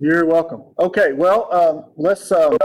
[0.00, 0.62] You're welcome.
[0.78, 2.56] Okay, well, um, let's, um,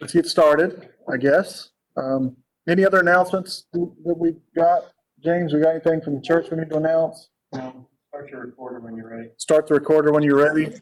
[0.00, 1.70] let's get started, I guess.
[1.96, 2.36] Um,
[2.68, 4.82] any other announcements that we got?
[5.24, 7.30] James, we got anything from the church we need to announce?
[7.52, 9.30] Um, Start your recorder when you're ready.
[9.38, 10.72] Start the recorder when you're ready.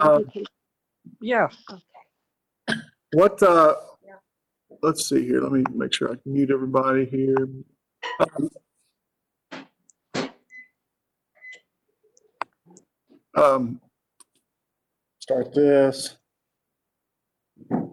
[0.00, 0.30] Um,
[1.20, 1.48] Yeah.
[3.12, 3.76] What, uh,
[4.82, 7.36] let's see here, let me make sure I can mute everybody here.
[13.36, 13.80] Um,
[15.28, 16.16] Start this.
[17.72, 17.90] All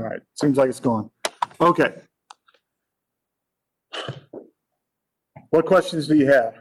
[0.00, 1.10] right, seems like it's gone.
[1.60, 1.94] Okay.
[5.50, 6.54] What questions do you have?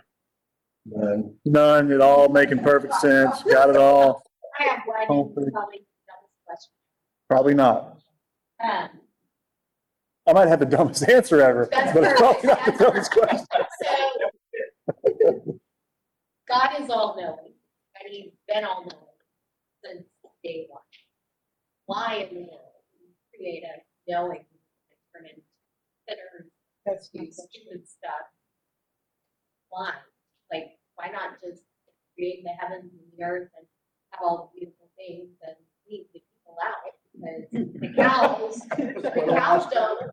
[0.85, 1.33] None.
[1.43, 4.21] None, it all making perfect sense, got it all?
[4.59, 5.49] I have one, Hopefully.
[5.51, 6.71] probably dumbest question.
[7.27, 7.97] Probably not.
[8.63, 8.89] Um,
[10.27, 12.77] I might have the dumbest answer ever, That's but it's probably not perfect.
[12.77, 13.45] the dumbest question.
[13.81, 15.59] So,
[16.47, 17.53] God is all knowing,
[17.99, 19.01] and he's been all knowing
[19.85, 20.03] since
[20.43, 20.81] day one.
[21.85, 22.81] Why in the world
[23.35, 24.45] create a knowing
[25.13, 25.41] turn into
[26.07, 26.51] sinners,
[26.85, 28.25] That's stupid stuff?
[29.69, 29.91] Why?
[30.51, 31.61] Like, why not just
[32.15, 33.67] create the heavens and the earth and
[34.11, 35.55] have all the beautiful things and
[35.89, 36.75] leave the people out?
[37.13, 40.11] Because the cows, the cows don't.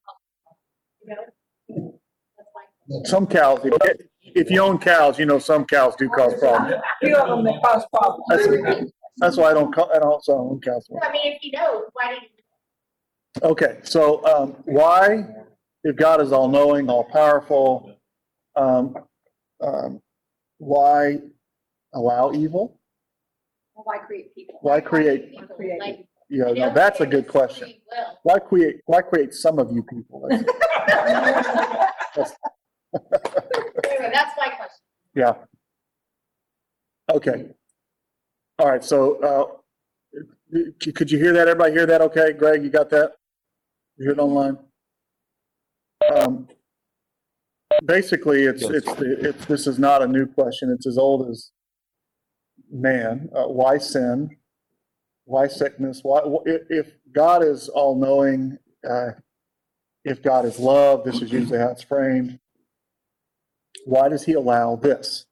[1.02, 1.92] You know?
[2.36, 3.04] That's my question.
[3.06, 6.74] Some cows, if- if you own cows, you know some cows do cause problems.
[7.02, 8.24] Few of them that cause problems.
[8.28, 10.86] That's, that's why I don't, co- I don't also own cows.
[11.02, 12.28] I mean, if he knows, why did you?
[13.50, 15.24] Okay, so, um, why,
[15.84, 17.94] if God is all-knowing, all-powerful,
[18.56, 18.94] um,
[19.62, 20.00] um,
[20.58, 21.18] why
[21.94, 22.78] allow evil?
[23.74, 24.58] Well, Why create people?
[24.62, 25.56] Why create- people?
[25.56, 25.80] Create.
[25.80, 27.68] Like, Yeah, I no, know that's a good question.
[27.68, 28.18] free will.
[28.22, 30.26] Why create, why create some of you people?
[30.28, 30.44] That's-
[32.94, 34.80] Anyway, that's my question.
[35.14, 35.34] Yeah.
[37.10, 37.46] Okay.
[38.58, 40.20] All right, so, uh,
[40.94, 41.48] could you hear that?
[41.48, 42.32] Everybody hear that okay?
[42.32, 43.12] Greg, you got that?
[43.96, 44.58] You hear it online?
[46.14, 46.48] Um,
[47.86, 50.70] Basically, it's, it's, it's, this is not a new question.
[50.70, 51.50] It's as old as
[52.70, 53.30] man.
[53.34, 54.36] Uh, why sin?
[55.24, 56.00] Why sickness?
[56.02, 58.58] Why, if, God is all-knowing,
[58.88, 59.12] uh,
[60.04, 62.38] if God is love, this is usually how it's framed.
[63.84, 65.26] Why does he allow this?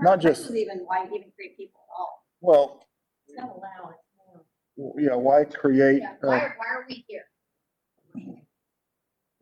[0.00, 2.24] Not just- This even why even create people at all.
[2.40, 2.86] Well,
[3.28, 4.04] It's not allowed, it's
[4.76, 5.00] more.
[5.00, 7.24] you know, why create, Yeah, uh, why, why are we here?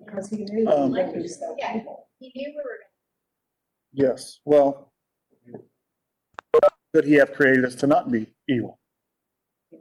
[0.05, 1.79] Because he knew Um, that he was so Yeah.
[1.79, 2.09] evil.
[2.19, 2.81] He knew we were,
[3.93, 4.93] yes, well,
[6.93, 8.79] could he have created us to not be evil?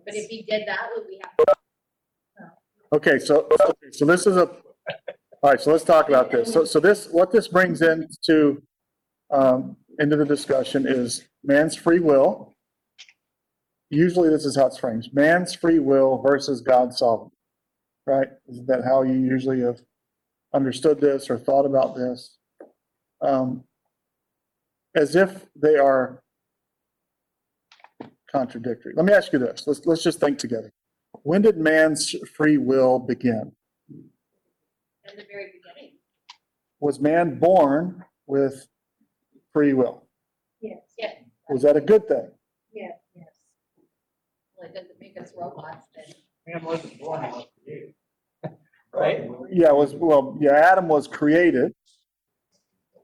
[0.05, 2.49] but if he did that, would we have?
[2.93, 4.47] Okay, so, okay, so this is a,
[5.41, 6.51] all right, so let's talk about this.
[6.51, 8.61] So, so this, what this brings into,
[9.29, 12.53] um, into the discussion is man's free will.
[13.89, 17.35] Usually this is how it's framed, man's free will versus God's sovereignty,
[18.07, 18.27] right?
[18.47, 19.81] Is that how you usually have
[20.53, 22.37] understood this or thought about this?
[23.21, 23.63] Um,
[24.95, 26.23] as if they are
[28.31, 28.93] contradictory.
[28.95, 30.71] Let me ask you this, let's, let's just think together.
[31.21, 33.51] When did man's free will begin?
[33.89, 35.97] In the very beginning,
[36.79, 38.67] Was man born with
[39.53, 40.03] free will?
[40.61, 41.11] Yes, yeah,
[41.49, 42.29] Was that a good thing?
[42.73, 43.27] yes, yes.
[44.57, 46.05] well, it doesn't make us robots, then.
[46.47, 47.93] Man wasn't born, he was created.
[48.95, 49.27] Right?
[49.51, 51.73] Yeah, it was, well, yeah, Adam was created.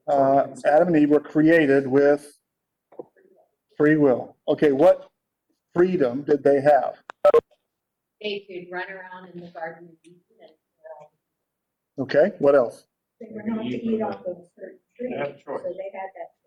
[0.07, 2.31] Uh, Adam and Eve were created with
[3.75, 4.35] free will.
[4.47, 5.09] Okay, what
[5.73, 7.01] freedom did they have?
[8.21, 12.83] They could run around in the garden of Eden and, uh, Okay, what else?
[13.19, 16.09] They were not to eat off of certain trees, They had a so they had
[16.15, 16.38] that choice.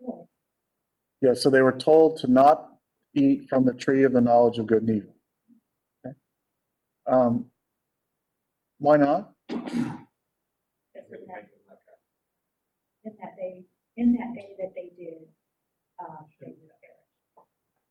[1.21, 2.69] Yeah, so they were told to not
[3.15, 5.15] eat from the tree of the knowledge of good and evil.
[6.05, 6.17] Okay.
[7.07, 7.47] Um,
[8.79, 9.33] why not?
[9.49, 9.63] That's
[11.09, 11.49] what happened.
[13.05, 13.65] In that day,
[13.97, 15.29] in that day that they did,
[16.41, 16.55] they.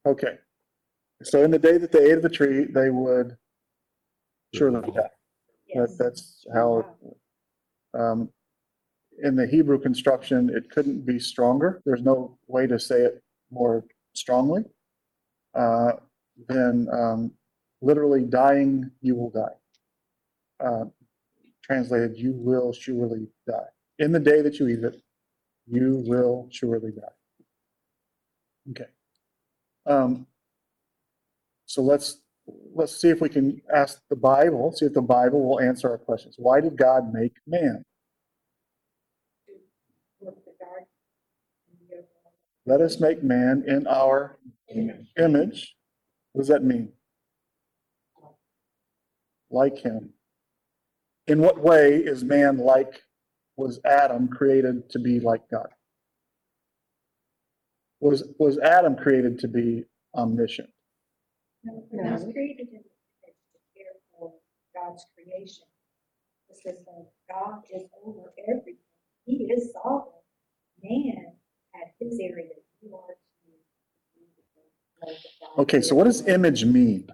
[0.06, 0.38] Okay.
[1.24, 3.38] So in the day that they ate of the tree, they would
[4.56, 5.10] surely die.
[5.76, 6.86] That, that's how,
[7.94, 8.30] um,
[9.22, 11.82] in the Hebrew construction, it couldn't be stronger.
[11.86, 14.64] There's no way to say it more strongly.
[15.54, 15.94] Uh,
[16.48, 17.32] than, um,
[17.82, 20.66] literally dying, you will die.
[20.66, 20.86] Uh,
[21.64, 23.68] translated, you will surely die.
[24.00, 25.02] In the day that you eat it,
[25.68, 28.72] you will surely die.
[28.72, 28.90] Okay.
[29.86, 30.28] Um,
[31.66, 32.22] so let's,
[32.74, 35.98] let's see if we can ask the Bible, see if the Bible will answer our
[35.98, 36.36] questions.
[36.38, 37.84] Why did God make man?
[40.22, 40.86] Look at the garden.
[41.70, 42.04] and you go,
[42.66, 44.38] Let us make man in our
[45.18, 45.76] image.
[46.32, 46.94] What does that mean?
[49.50, 50.14] Like him.
[51.28, 53.02] In what way is man like,
[53.58, 55.70] was Adam created to be like God?
[58.00, 59.86] Was, was Adam created to be
[60.16, 60.70] omniscient?
[61.64, 62.84] No, he was created in
[63.76, 64.34] care for
[64.76, 65.66] God's creation.
[66.50, 68.78] It says that God is over everything.
[69.26, 70.14] He is sovereign.
[70.84, 71.36] Man
[72.82, 73.16] You are
[75.06, 75.62] to.
[75.62, 77.08] Okay, so what does image mean?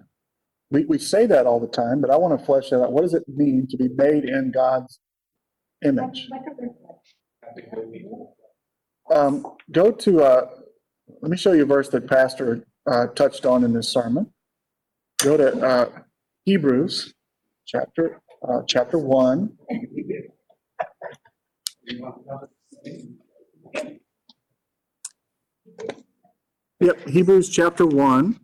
[0.70, 2.92] We, we say that all the time, but I want to flesh that out.
[2.92, 5.00] What does it mean to be made in God's
[5.84, 6.28] image?
[9.10, 10.50] Um, go to, uh,
[11.22, 14.32] let me show you a verse that Pastor, uh, touched on in this sermon.
[15.22, 15.90] Go to, uh,
[16.44, 17.14] Hebrews,
[17.66, 19.56] chapter, uh, chapter one.
[26.80, 28.40] Yep, Hebrews chapter one.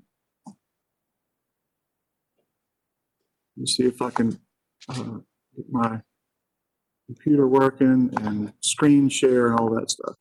[3.56, 4.38] Let me see if I can,
[4.88, 5.18] uh,
[5.56, 6.02] get my
[7.06, 10.16] computer working and screen share and all that stuff.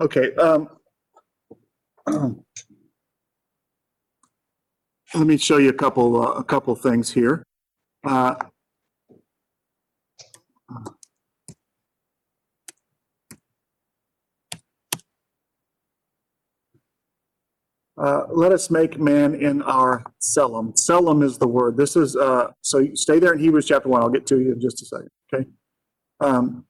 [0.00, 0.68] Okay, um,
[5.14, 7.44] let me show you a couple, uh, a couple things here.
[8.04, 8.34] Uh,
[17.98, 20.74] Uh, let us make man in our Selim.
[20.76, 21.78] Selim is the word.
[21.78, 24.02] This is, uh, so stay there in Hebrews chapter one.
[24.02, 25.46] I'll get to you in just a second, okay?
[26.20, 26.66] Um,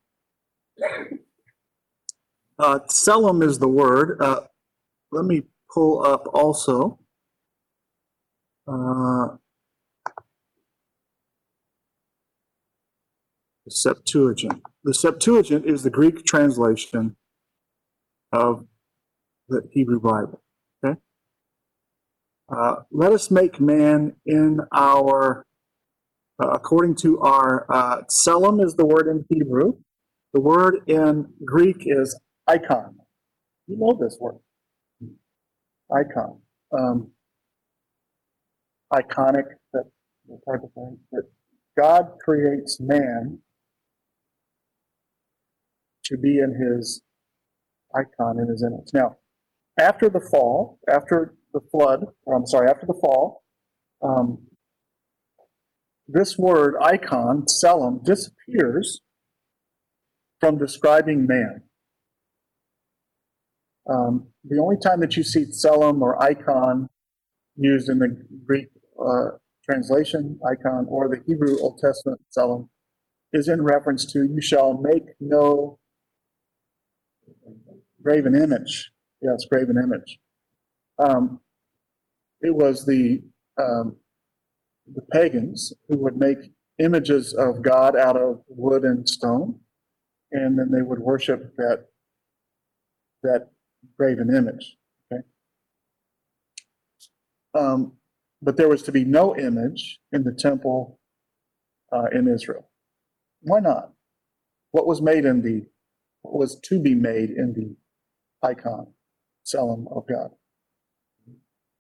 [2.60, 4.22] uh, Selim is the word.
[4.22, 4.42] Uh,
[5.12, 5.44] let me
[5.75, 7.00] pull up also.
[8.70, 9.38] The
[13.69, 14.62] Septuagint.
[14.84, 17.17] The Septuagint is the Greek translation
[18.32, 18.67] of
[19.49, 20.40] the Hebrew Bible.
[22.52, 25.46] Uh, let us make man in our,
[26.43, 29.75] uh, according to our, uh, Selim is the word in Hebrew.
[30.32, 32.19] The word in Greek is
[32.49, 32.99] icon.
[33.69, 34.38] You know this word.
[35.93, 36.40] Icon.
[36.76, 37.12] Um,
[38.92, 39.84] iconic, that,
[40.48, 40.98] type of thing.
[41.12, 41.25] That
[41.78, 43.40] God creates man
[46.04, 47.02] to be in his
[47.94, 48.88] icon, in his image.
[48.92, 49.16] Now,
[49.78, 53.42] after the fall, after the flood, or I'm sorry, after the fall,
[54.02, 54.38] um,
[56.06, 59.00] this word icon, selim, disappears
[60.40, 61.62] from describing man.
[63.88, 66.88] Um, the only time that you see selim or icon
[67.56, 68.16] used in the
[68.46, 68.69] Greek
[69.05, 72.69] uh, translation, icon, or the Hebrew Old Testament selim,
[73.32, 75.79] is in reference to you shall make no
[78.02, 78.91] graven image.
[79.23, 80.19] Yes, graven image.
[80.99, 81.41] Um,
[82.41, 83.23] it was the
[83.61, 83.97] um,
[84.93, 86.38] the pagans who would make
[86.79, 89.61] images of God out of wood and stone,
[90.32, 91.87] and then they would worship that
[93.23, 93.50] that
[93.99, 94.76] graven image.
[95.12, 95.23] Okay.
[97.54, 97.92] Um,
[98.42, 100.99] but there was to be no image in the temple
[101.92, 102.68] uh, in Israel.
[103.42, 103.92] Why not?
[104.73, 105.66] What was made in the
[106.23, 107.76] what was to be made in the
[108.47, 108.88] icon,
[109.42, 110.30] Selim of God?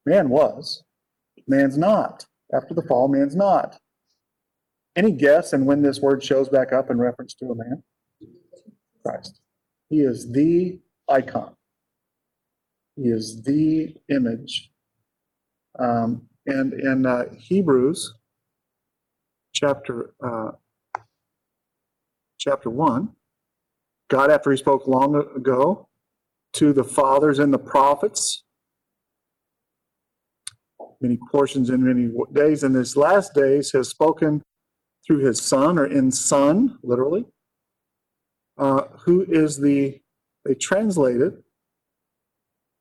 [0.06, 0.82] Man was,
[1.46, 2.26] man's not.
[2.52, 3.78] After the fall, man's not.
[4.96, 7.82] Any guess and when this word shows back up in reference to a man?
[9.04, 9.40] Christ.
[9.88, 11.54] He is the icon.
[12.96, 14.70] He is the image.
[15.78, 18.14] Um, and in uh, Hebrews
[19.52, 20.52] chapter uh,
[22.38, 23.10] chapter one,
[24.08, 25.88] God, after He spoke long ago
[26.54, 28.44] to the fathers and the prophets,
[31.00, 34.42] many portions in many days, in His last days, has spoken
[35.06, 37.24] through His Son, or in Son, literally,
[38.58, 40.00] uh, who is the
[40.44, 41.42] they translated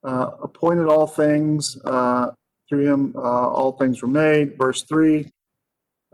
[0.03, 2.31] uh, appointed all things uh,
[2.69, 4.57] through him uh, all things were made.
[4.57, 5.29] Verse 3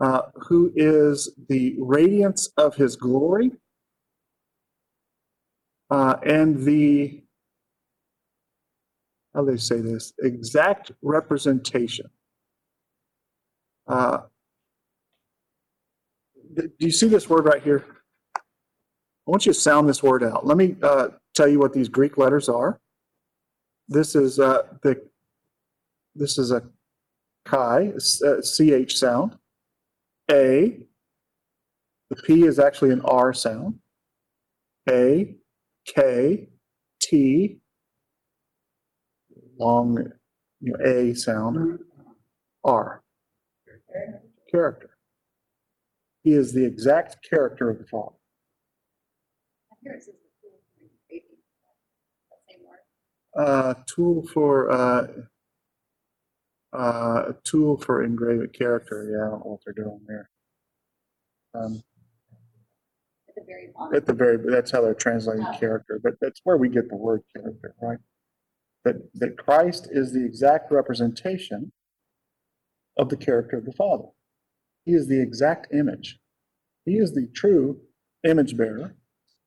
[0.00, 3.52] uh, who is the radiance of his glory?
[5.90, 7.22] Uh, and the
[9.34, 10.14] how do they say this?
[10.22, 12.06] Exact representation.
[13.86, 14.20] Uh,
[16.56, 17.84] do you see this word right here?
[18.36, 20.46] I want you to sound this word out.
[20.46, 22.80] Let me uh, tell you what these Greek letters are.
[23.88, 25.02] This is uh, the
[26.18, 26.62] this is a
[27.46, 27.92] Chi,
[28.24, 29.36] a CH sound.
[30.30, 30.78] A,
[32.10, 33.78] the P is actually an R sound.
[34.88, 35.36] A,
[35.86, 36.48] K,
[37.00, 37.58] T,
[39.58, 39.98] long,
[40.60, 41.78] you know, A sound,
[42.64, 43.02] R.
[44.50, 44.90] Character.
[46.24, 48.16] He is the exact character of the Father.
[49.82, 51.38] Here it says the tool for engraving.
[52.30, 53.48] That same word.
[53.48, 55.06] Uh, tool for, uh,
[56.76, 60.30] uh, a tool for engraving character, yeah, I don't know what they're doing there.
[61.54, 61.82] Um,
[63.28, 63.94] At the very bottom.
[63.96, 67.22] at the very, that's how they're translating character, but that's where we get the word
[67.34, 67.98] character, right?
[68.84, 71.72] That, that Christ is the exact representation
[72.96, 74.08] of the character of the Father.
[74.84, 76.18] He is the exact image.
[76.84, 77.80] He is the true
[78.24, 78.94] image bearer,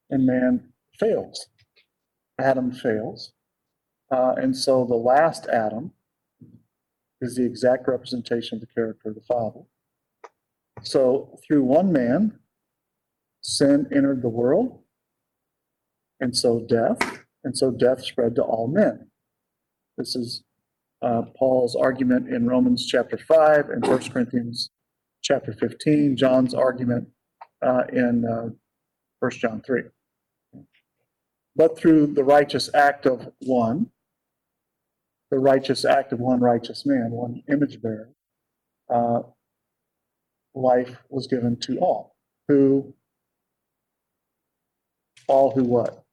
[0.09, 1.47] and man fails.
[2.39, 3.33] Adam fails.
[4.11, 5.91] Uh, and so the last Adam
[7.21, 9.61] is the exact representation of the character of the Father.
[10.83, 12.39] So through one man,
[13.41, 14.79] sin entered the world,
[16.19, 19.07] and so death, and so death spread to all men.
[19.97, 20.43] This is
[21.01, 24.69] uh, Paul's argument in Romans chapter 5 and 1 Corinthians
[25.21, 27.07] chapter 15, John's argument
[27.61, 28.49] uh, in uh,
[29.19, 29.83] 1 John 3.
[31.55, 33.91] But through the righteous act of one,
[35.31, 38.09] the righteous act of one righteous man, one image bearer,
[38.89, 39.21] uh,
[40.55, 42.15] life was given to all
[42.47, 42.93] who
[45.27, 46.03] all who what?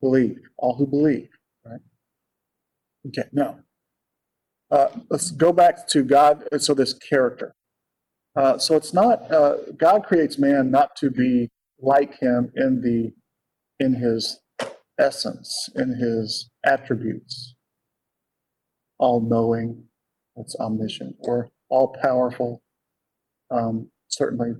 [0.00, 0.38] Believe.
[0.58, 1.30] All who believe,
[1.64, 1.80] right?
[3.08, 3.58] Okay, now,
[4.70, 6.44] uh, let's go back to God.
[6.58, 7.54] So this character.
[8.36, 13.14] Uh, so it's not uh, God creates man not to be like him in the
[13.82, 14.40] in his
[14.98, 17.53] essence, in his attributes.
[19.04, 19.84] All knowing,
[20.34, 22.62] that's omniscient, or all powerful.
[23.50, 24.52] Um, certainly,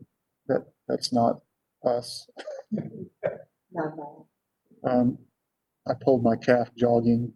[0.48, 1.40] that that's not
[1.82, 2.28] us.
[4.86, 5.16] Um,
[5.88, 7.32] I pulled my calf jogging.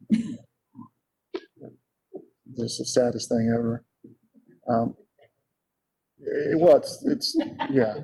[2.59, 3.87] Just the saddest thing ever.
[4.69, 4.95] Um,
[6.21, 7.35] it was, it's,
[7.71, 7.95] yeah.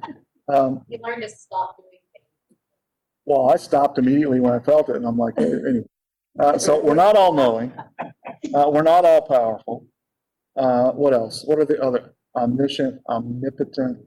[0.49, 2.59] Um, You learn to stop doing things.
[3.27, 5.85] well, I stopped immediately when I felt it and I'm like, anyway.
[6.41, 7.71] Uh, so we're not all knowing.
[8.53, 9.87] Uh, we're not all powerful.
[10.57, 11.45] Uh, what else?
[11.45, 12.15] What are the other?
[12.37, 13.99] Omniscient, omnipotent,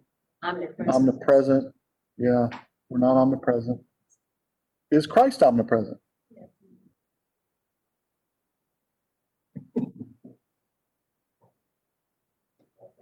[0.44, 0.90] Omnipresent.
[0.90, 1.74] omnipresent.
[2.18, 2.48] Yeah,
[2.90, 3.80] we're not omnipresent.
[4.92, 5.98] Is Christ omnipresent?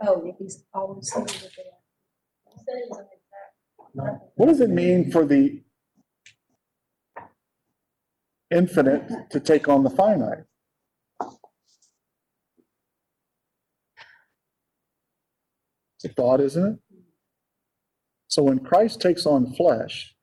[0.01, 1.63] Oh, he's always saying that they
[4.03, 4.19] are.
[4.35, 5.61] What does it mean for the
[8.51, 10.43] infinite to take on the finite?
[16.05, 16.79] A thought, isn't it?
[18.27, 20.15] So when Christ takes on flesh,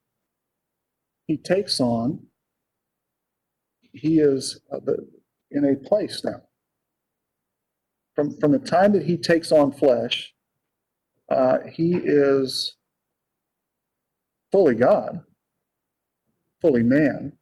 [1.26, 2.26] he takes on,
[3.92, 4.78] he is uh,
[5.50, 6.42] in a place now.
[8.14, 10.32] From, from the time that he takes on flesh,
[11.30, 12.76] uh, he is
[14.52, 15.20] fully God,
[16.60, 17.32] fully man.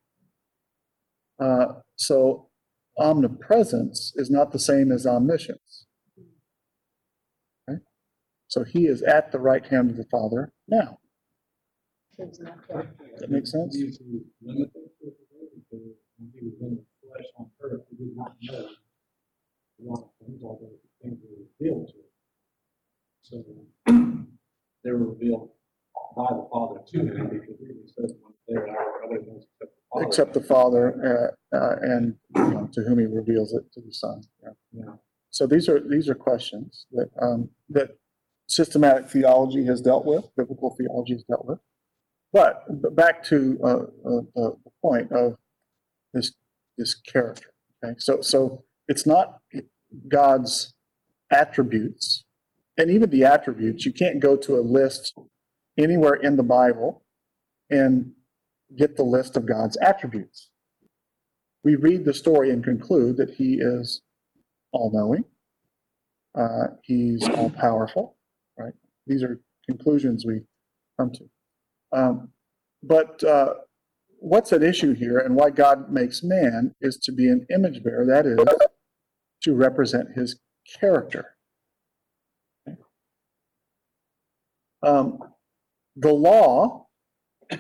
[1.39, 1.67] Uh,
[1.97, 2.49] so
[2.99, 5.87] omnipresence is not the same as omniscience.
[8.51, 10.99] So he is at the right hand of the Father now.
[12.19, 13.77] Does that make sense?
[13.77, 14.01] He was
[14.43, 15.17] limited with it,
[15.71, 15.87] because
[16.21, 20.11] When he was in the flesh on earth, he did not know a lot of
[20.27, 20.69] things, although
[21.03, 22.05] things were revealed to him.
[23.23, 23.45] So
[24.85, 25.51] they were revealed
[26.15, 28.13] by the Father to him, because he says
[28.49, 30.07] there are other things except the Father.
[30.07, 33.93] Except the Father, uh, uh, and you know, to whom he reveals it to the
[33.93, 34.23] Son.
[34.43, 34.51] Yeah.
[34.73, 34.93] Yeah.
[35.31, 37.97] So these are, these are questions that, um, that
[38.51, 41.59] systematic theology has dealt with, biblical theology has dealt with.
[42.33, 45.37] But, but back to, uh, uh, the, the point of
[46.13, 46.33] this,
[46.77, 47.53] this character,
[47.85, 47.95] okay?
[47.99, 49.39] So, so it's not
[50.09, 50.75] God's
[51.31, 52.25] attributes,
[52.77, 55.15] and even the attributes, you can't go to a list
[55.79, 57.03] anywhere in the Bible
[57.69, 58.13] and
[58.77, 60.51] get the list of God's attributes.
[61.63, 64.03] We read the story and conclude that he is
[64.73, 65.25] all-knowing.
[66.35, 68.17] Uh, he's all-powerful,
[68.61, 68.75] right?
[69.07, 70.43] These are conclusions we
[70.99, 71.25] come to.
[71.93, 72.29] Um,
[72.83, 73.55] but uh,
[74.19, 78.07] what's at issue here and why God makes man is to be an image bearer,
[78.07, 78.39] that is,
[79.43, 80.39] to represent his
[80.79, 81.37] character.
[84.83, 85.19] Um,
[85.97, 86.87] the law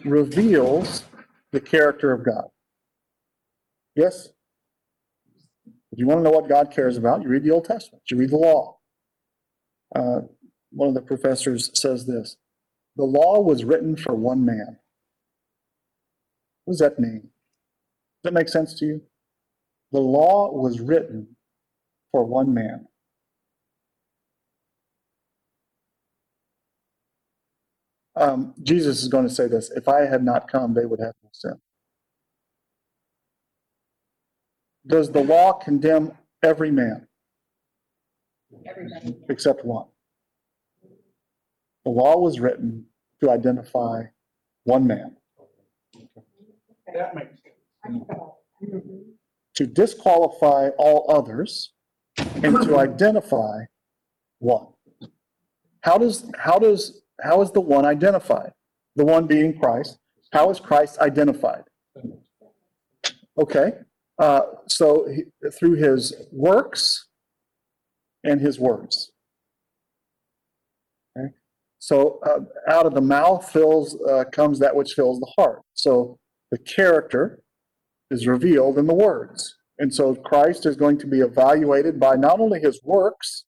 [0.04, 1.04] reveals
[1.52, 2.44] the character of God.
[3.94, 4.28] Yes?
[5.92, 8.16] If you want to know what God cares about, you read the Old Testament, you
[8.16, 8.78] read the law.
[9.94, 10.20] Uh,
[10.72, 12.36] one of the professors says this
[12.96, 14.78] The law was written for one man.
[16.64, 17.20] What does that mean?
[17.22, 19.02] Does that make sense to you?
[19.92, 21.36] The law was written
[22.12, 22.86] for one man.
[28.16, 31.14] Um, Jesus is going to say this if I had not come, they would have
[31.22, 31.54] no sin.
[34.86, 36.12] Does the law condemn
[36.42, 37.06] every man
[38.66, 39.16] Everybody.
[39.28, 39.86] except one?
[41.84, 42.86] The law was written
[43.22, 44.04] to identify
[44.64, 45.16] one man,
[46.94, 47.54] That makes sense.
[47.84, 48.36] I can follow.
[49.54, 51.72] to disqualify all others,
[52.42, 53.64] and to identify
[54.38, 54.66] one.
[55.82, 58.52] How does, how does, how is the one identified?
[58.96, 59.98] The one being Christ.
[60.32, 61.64] How is Christ identified?
[63.38, 63.72] Okay,
[64.18, 67.06] uh, so he, through his works
[68.22, 69.12] and his words.
[71.80, 75.62] So uh, out of the mouth fills uh, comes that which fills the heart.
[75.74, 76.18] So
[76.52, 77.40] the character
[78.10, 82.38] is revealed in the words, and so Christ is going to be evaluated by not
[82.38, 83.44] only his works,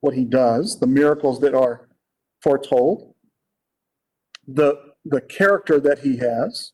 [0.00, 1.88] what he does, the miracles that are
[2.42, 3.14] foretold,
[4.46, 6.72] the the character that he has.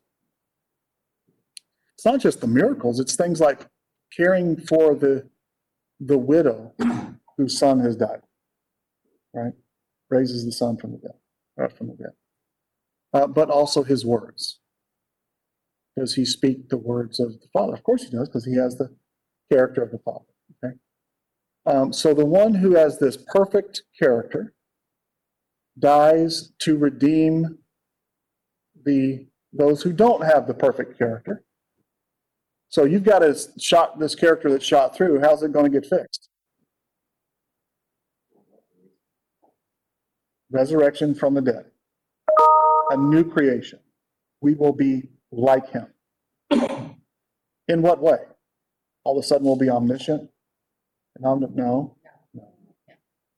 [1.95, 3.67] It's not just the miracles, it's things like
[4.15, 5.29] caring for the,
[6.01, 6.75] the widow
[7.37, 8.21] whose son has died,
[9.33, 9.53] right?
[10.09, 11.17] Raises the son from the dead,
[11.61, 12.13] uh, from the dead.
[13.13, 14.61] Uh, but also his words.
[15.97, 17.73] Does he speak the words of the Father?
[17.73, 18.95] Of course he does, because he has the
[19.51, 20.25] character of the Father,
[20.63, 20.75] okay?
[21.65, 24.55] Um, so the one who has this perfect character
[25.79, 27.59] dies to redeem
[28.85, 31.43] the, those who don't have the perfect character.
[32.69, 35.89] So you've got a shot, this character that's shot through, how's it going to get
[35.89, 36.26] fixed?
[40.51, 41.67] Resurrection from the dead.
[42.91, 43.81] A new creation.
[44.41, 45.89] We will be like him.
[47.69, 48.19] In what way?
[49.05, 50.31] All of a sudden we'll be omniscient?
[51.17, 51.97] And omni- no.
[52.35, 52.49] no.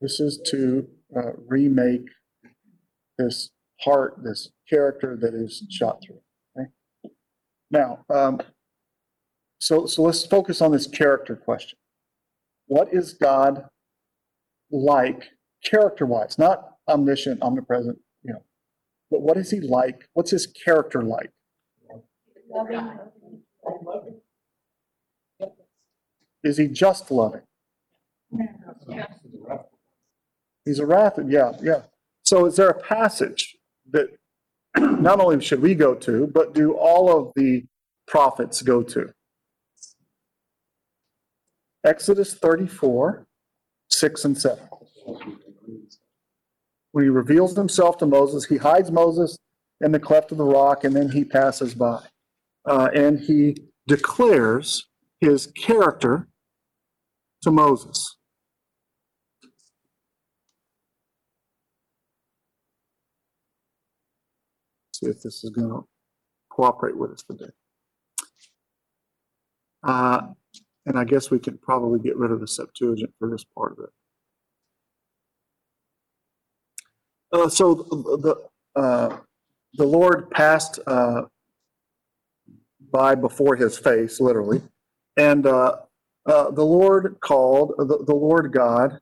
[0.01, 2.07] This is to uh, remake
[3.17, 6.21] this heart, this character that is shot through.
[6.59, 6.69] Okay?
[7.71, 8.41] Now, um,
[9.61, 11.79] so, so let's focus on this character question.
[12.67, 13.65] What is God
[14.71, 15.31] like
[15.65, 16.39] character wise?
[16.39, 18.43] Not omniscient, omnipresent, you know,
[19.11, 20.09] but what is he like?
[20.15, 21.31] What's his character like?
[26.43, 27.43] Is he just loving?
[30.65, 31.83] He's a wrath, yeah, yeah.
[32.25, 33.57] So is there a passage
[33.91, 34.09] that
[34.77, 37.65] not only should we go to, but do all of the
[38.07, 39.13] prophets go to?
[41.85, 43.27] Exodus 34,
[43.89, 44.59] 6 and 7.
[46.99, 49.39] When he reveals himself to Moses, he hides Moses
[49.81, 52.03] in the cleft of the rock, and then he passes by.
[52.65, 53.57] Uh, and he
[53.87, 54.85] declares
[55.21, 56.27] his character
[57.43, 58.17] to Moses.
[64.93, 65.87] See if this is going to
[66.51, 67.53] cooperate with us today.
[69.85, 70.33] Uh,
[70.85, 73.85] and I guess we can probably get rid of the Septuagint for this part of
[73.85, 73.91] it.
[77.33, 78.37] Uh, so the,
[78.77, 79.17] uh,
[79.75, 81.23] the Lord passed, uh,
[82.91, 84.63] by before his face, literally.
[85.17, 85.77] And, uh,
[86.27, 88.99] uh, the Lord called, the, the Lord God,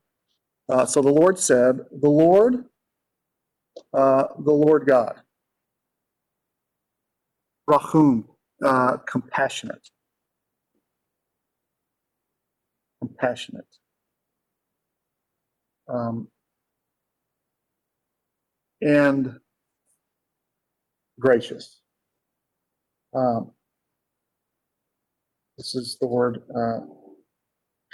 [0.68, 2.64] uh, so the Lord said, the Lord,
[3.92, 5.20] the Lord God.
[7.68, 8.28] Rahum,
[9.06, 9.90] compassionate.
[13.00, 13.66] Compassionate.
[15.88, 16.28] Um,
[18.86, 19.34] and
[21.18, 21.80] gracious.
[23.14, 23.50] Um,
[25.58, 26.80] this is the word uh,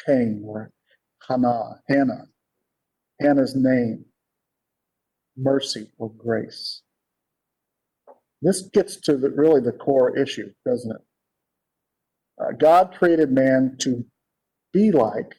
[0.07, 0.71] Cain or
[1.27, 2.27] Hannah, Hannah,
[3.21, 4.05] Hannah's name,
[5.37, 6.83] mercy or grace.
[8.43, 11.01] This gets to the, really the core issue, doesn't it?
[12.39, 14.05] Uh, God created man to
[14.73, 15.37] be like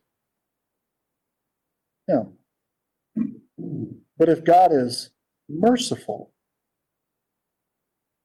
[2.08, 2.38] him.
[4.18, 5.13] But if God is
[5.50, 6.32] merciful,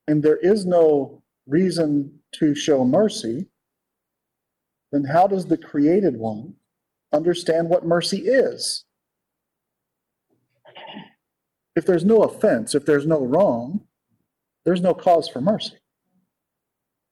[0.06, 3.46] and there is no reason to show mercy,
[4.92, 6.54] then how does the created one
[7.12, 8.84] understand what mercy is?
[11.76, 13.82] If there's no offense, if there's no wrong,
[14.64, 15.78] there's no cause for mercy.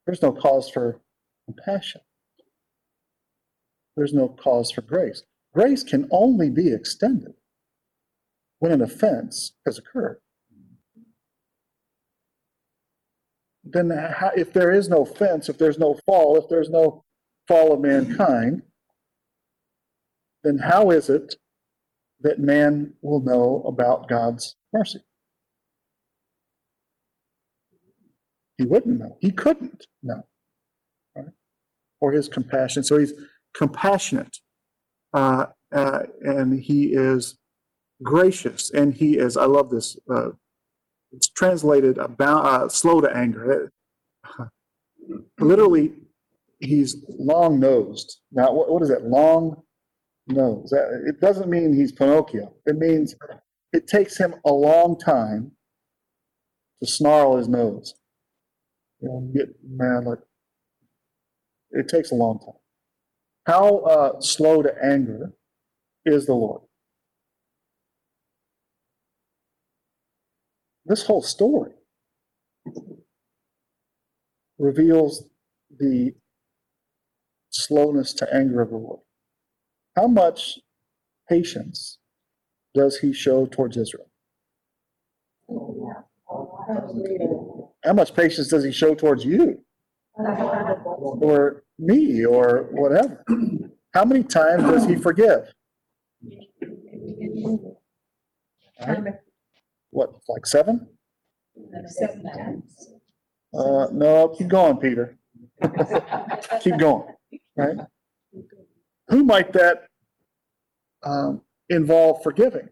[0.07, 1.01] There's no cause for
[1.47, 2.01] compassion.
[3.97, 5.23] there's no cause for grace.
[5.55, 7.35] Grace can only be extended
[8.59, 10.19] when an offense has occurred.
[13.65, 17.05] Then how, if there is no offense, if there's no fall, if there's no
[17.49, 18.63] fall of mankind,
[20.45, 21.35] then how is it
[22.21, 25.01] that man will know about God's mercy?
[28.57, 29.19] He wouldn't know.
[29.21, 30.23] He couldn't know.
[31.15, 31.27] Right?
[32.01, 32.85] Or his compassion.
[32.85, 33.13] So he's
[33.55, 34.39] compassionate.
[35.13, 37.37] Uh, uh, and he is
[38.03, 38.71] gracious.
[38.71, 39.97] And he is, I love this.
[40.11, 40.31] Uh,
[41.13, 43.73] it's translated about, uh, slow to anger.
[45.41, 45.93] Literally,
[46.59, 48.21] he's long nosed.
[48.33, 49.05] Now, what, what is that?
[49.05, 49.63] Long
[50.27, 50.73] nose.
[50.73, 52.53] It doesn't mean he's Pinocchio.
[52.67, 53.15] It means
[53.73, 55.53] it takes him a long time
[56.81, 57.95] to snarl his nose.
[59.01, 60.19] Know, get mad like
[61.71, 62.55] it takes a long time.
[63.47, 65.33] How uh, slow to anger
[66.05, 66.63] is the Lord?
[70.87, 71.73] This whole story
[74.59, 75.25] reveals
[75.79, 76.15] the
[77.51, 79.01] slowness to anger of the Lord.
[79.97, 80.61] How much
[81.29, 81.99] patience
[82.75, 84.09] does he show towards Israel?
[87.85, 89.65] How much patience does he show towards you
[90.17, 93.25] or me or whatever?
[93.93, 95.53] How many times does he forgive?
[98.87, 99.15] Right?
[99.97, 100.89] What, like seven?
[103.55, 105.17] Uh, no, keep going, Peter.
[106.61, 107.05] Keep going,
[107.57, 107.79] right?
[109.09, 109.87] Who might that
[111.03, 112.69] um, involve forgiving?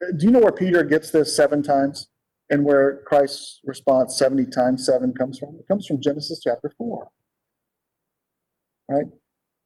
[0.00, 2.08] Do you know where Peter gets this seven times
[2.50, 5.50] and where Christ's response 70 times seven comes from?
[5.60, 7.08] It comes from Genesis chapter 4.
[8.88, 9.06] Right?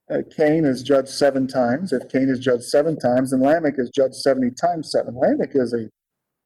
[0.09, 1.93] Uh, Cain is judged seven times.
[1.93, 5.17] If Cain is judged seven times, then Lamech is judged 70 times seven.
[5.17, 5.89] Lamech is a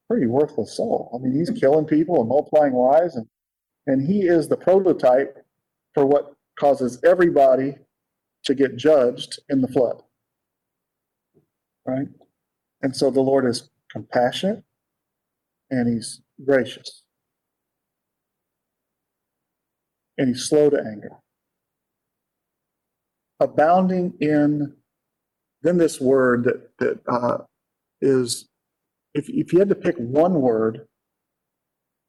[0.09, 1.11] pretty worthless soul.
[1.15, 3.27] I mean, he's killing people and multiplying wives, and,
[3.87, 5.37] and he is the prototype
[5.95, 7.77] for what causes everybody
[8.45, 10.03] to get judged in the flood.
[11.87, 12.09] Right?
[12.83, 14.63] And so the Lord is compassionate
[15.71, 17.03] and he's gracious.
[20.19, 21.20] And he's slow to anger.
[23.41, 24.77] Abounding in,
[25.63, 27.39] then this word that, that uh,
[28.01, 28.49] is,
[29.15, 30.87] if, if you had to pick one word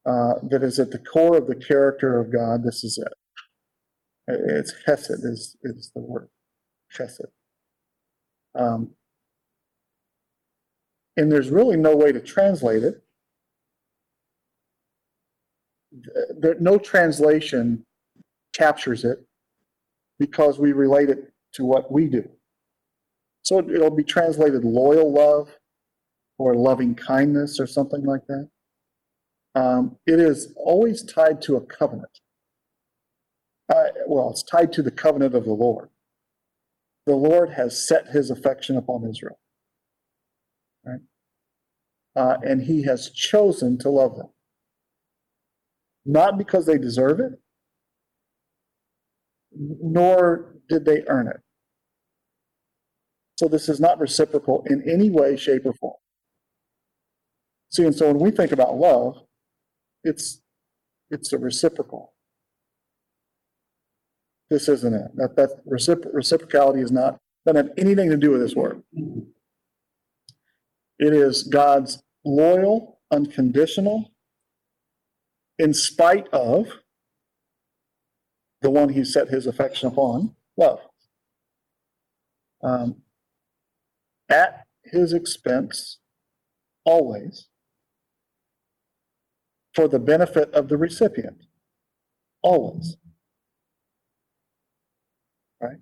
[0.04, 3.12] uh, that is at the core of the character of God, this is it.
[4.28, 6.28] It's chesed is, is the word.
[6.96, 7.26] Chesed.
[8.54, 8.90] Um,
[11.16, 13.02] and there's really no way to translate it.
[16.38, 17.84] There, no translation
[18.54, 19.26] captures it
[20.26, 22.24] because we relate it to what we do.
[23.42, 25.58] So it- it'll be translated loyal love
[26.38, 28.48] or loving kindness or something like that.
[29.56, 32.20] Um, it is always tied to a covenant.
[33.68, 35.90] Uh, well, it's tied to the covenant of the Lord.
[37.06, 39.40] The Lord has set his affection upon Israel.
[40.84, 41.00] Right?
[42.14, 44.30] Uh, and he has chosen to love them.
[46.04, 47.41] Not because they deserve it,
[49.56, 51.40] nor did they earn it.
[53.38, 55.96] So this is not reciprocal in any way, shape, or form.
[57.70, 59.24] See, and so when we think about love,
[60.04, 60.40] it's
[61.10, 62.12] it's a reciprocal.
[64.50, 65.16] This isn't it.
[65.16, 68.82] That that recipro- reciprocality is not doesn't have anything to do with this word.
[70.98, 74.12] It is God's loyal, unconditional,
[75.58, 76.68] in spite of
[78.62, 80.80] the one he set his affection upon, love.
[82.62, 83.02] Um,
[84.28, 85.98] at his expense,
[86.84, 87.48] always,
[89.74, 91.44] for the benefit of the recipient,
[92.42, 92.96] always.
[95.60, 95.78] Right?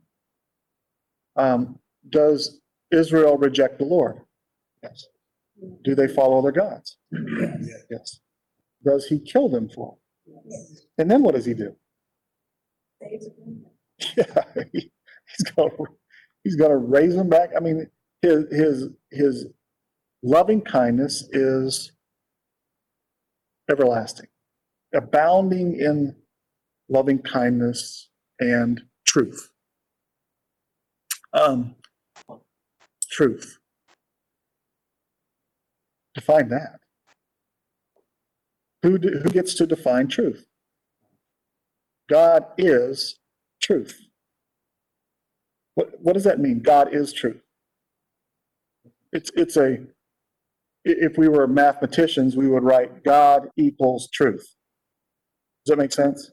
[1.37, 4.21] Um, does Israel reject the Lord?
[4.83, 5.05] Yes.
[5.85, 6.97] Do they follow other gods?
[7.91, 8.21] Yes.
[8.85, 10.81] Does he kill them for it?
[10.97, 11.77] And then what does he do?
[14.17, 14.91] Yeah, he-
[15.37, 15.71] he's gonna,
[16.45, 17.51] he's gonna raise them back.
[17.57, 17.87] I mean,
[18.23, 19.47] his, his, his
[20.23, 21.93] loving kindness is
[23.71, 24.29] everlasting,
[24.95, 26.17] abounding in
[26.89, 29.51] loving kindness and truth.
[31.33, 31.77] Um,
[33.11, 33.59] truth.
[36.15, 36.81] Define that.
[38.83, 40.47] Who, do- who gets to define truth?
[42.11, 43.19] God is
[43.63, 44.01] truth.
[45.77, 46.61] What, what does that mean?
[46.61, 47.41] God is truth.
[49.13, 49.79] It's, it's a,
[50.85, 54.47] if we were mathematicians, we would write God equals truth.
[55.65, 56.33] Does that make sense?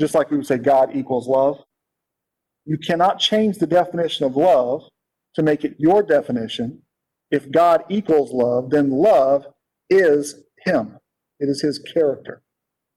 [0.00, 1.62] Just like we would say God equals love.
[2.64, 4.82] You cannot change the definition of love
[5.34, 6.82] to make it your definition.
[7.30, 9.46] If God equals love, then love
[9.90, 10.98] is Him.
[11.40, 12.42] It is His character.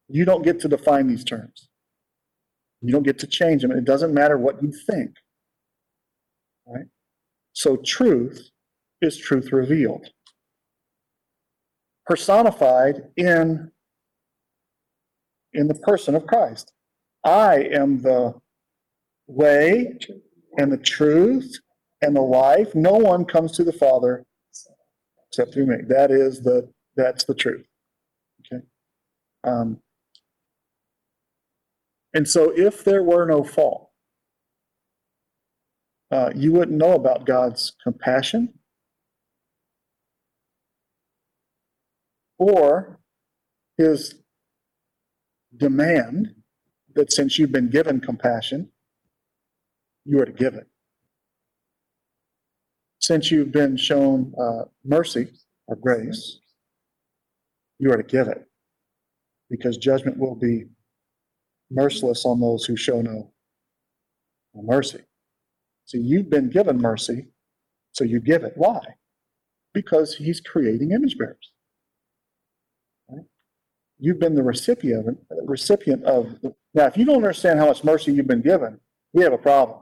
[0.07, 1.66] You don't get to define these terms.
[2.81, 3.71] You don't get to change them.
[3.71, 5.11] It doesn't matter what you think.
[6.67, 6.85] Right?
[7.53, 8.49] So truth
[9.01, 10.09] is truth revealed.
[12.05, 13.71] Personified in,
[15.53, 16.71] in the person of Christ.
[17.25, 18.35] I am the
[19.27, 19.97] way
[20.57, 21.59] and the truth
[22.01, 22.73] and the life.
[22.75, 24.23] No one comes to the Father
[25.29, 25.77] except through me.
[25.87, 27.65] That is the, that's the truth.
[28.45, 28.63] Okay?
[29.43, 29.79] Um,
[32.13, 33.93] and so if there were no fall,
[36.11, 38.53] uh, you wouldn't know about God's compassion
[42.37, 42.99] or
[43.77, 44.15] his
[45.55, 46.35] demand
[46.95, 48.71] that since you've been given compassion,
[50.05, 50.67] you are to give it.
[52.99, 55.29] Since you've been shown uh, mercy
[55.67, 56.39] or grace,
[57.79, 58.47] you are to give it.
[59.49, 60.65] Because judgment will be
[61.69, 63.31] merciless on those who show no
[64.53, 65.01] mercy.
[65.85, 67.27] So you've been given mercy,
[67.91, 68.53] so you give it.
[68.55, 68.81] Why?
[69.73, 71.51] Because he's creating image bearers.
[73.09, 73.23] Right?
[73.99, 78.11] You've been the recipient, recipient of, The, now, if you don't understand how much mercy
[78.11, 78.79] you've been given,
[79.13, 79.81] we have a problem.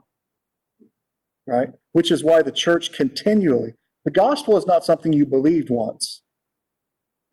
[1.46, 1.70] Right?
[1.92, 6.22] Which is why the church continually, the gospel is not something you believed once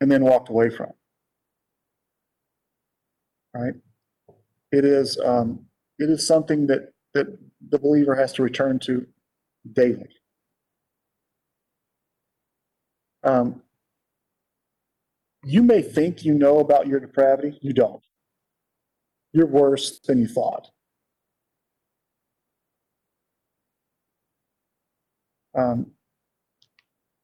[0.02, 0.92] and then walked away from.
[3.54, 3.74] Right?
[4.73, 5.67] It is, um,
[5.99, 7.27] it is something that, that
[7.69, 9.05] the believer has to return to
[9.71, 10.09] daily.
[13.23, 13.62] Um,
[15.43, 18.01] you may think you know about your depravity, you don't.
[19.31, 20.71] You're worse than you thought.
[25.55, 25.91] Um,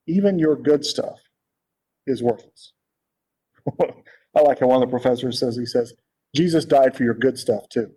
[0.06, 1.18] even your good stuff
[2.06, 2.74] is worthless.
[4.36, 5.94] I like how one of the professors says, he says,
[6.36, 7.92] Jesus died for your good stuff too.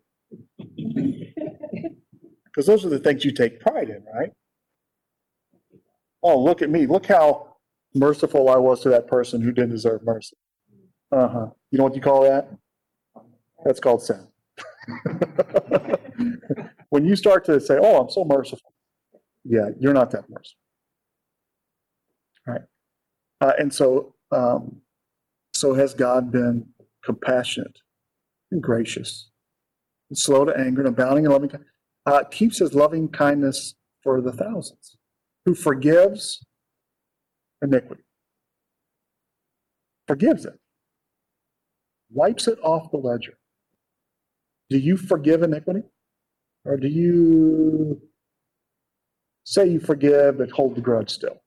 [2.53, 4.31] Because those are the things you take pride in, right?
[6.23, 6.87] Oh, look at me.
[6.87, 7.57] Look how
[7.95, 10.37] merciful I was to that person who didn't deserve mercy.
[11.11, 11.47] Uh huh.
[11.71, 12.51] You know what you call that?
[13.65, 14.27] That's called sin.
[16.91, 18.73] when you start to say, Oh, I'm so merciful.
[19.45, 20.59] Yeah, you're not that merciful.
[22.47, 22.63] Right.
[23.41, 24.83] Uh, and so, um,
[25.55, 26.67] so has God been
[27.05, 27.79] compassionate
[28.53, 29.31] and gracious,
[30.11, 31.51] and slow to anger, and abounding in loving,
[32.07, 34.97] uh, keeps his loving kindness for the thousands,
[35.45, 36.45] who forgives
[37.63, 38.03] iniquity,
[40.07, 40.59] forgives it,
[42.11, 43.39] wipes it off the ledger.
[44.71, 45.83] Do you forgive iniquity?
[46.65, 48.01] Or do you
[49.45, 51.42] say you forgive but hold the grudge still?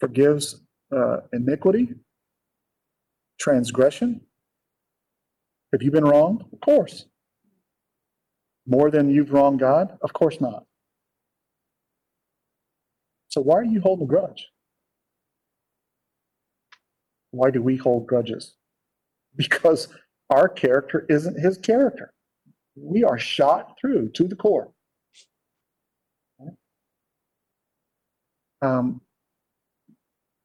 [0.00, 0.62] Forgives
[0.96, 1.94] uh, iniquity,
[3.38, 4.20] transgression.
[5.72, 6.42] Have you been wronged?
[6.52, 7.06] Of course.
[8.66, 9.98] More than you've wronged God?
[10.02, 10.64] Of course not.
[13.28, 14.48] So why are you holding a grudge?
[17.30, 18.54] Why do we hold grudges?
[19.36, 19.86] Because
[20.28, 22.12] our character isn't his character.
[22.74, 24.72] We are shot through to the core.
[28.60, 29.00] Um,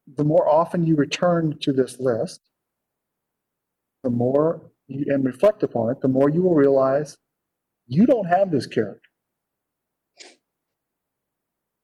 [0.07, 2.41] the more often you return to this list,
[4.03, 7.17] the more you and reflect upon it, the more you will realize
[7.87, 9.01] you don't have this character.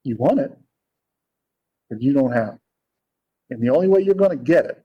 [0.03, 0.57] You want it,
[1.89, 2.55] but you don't have.
[2.55, 2.59] it.
[3.51, 4.83] And the only way you're going to get it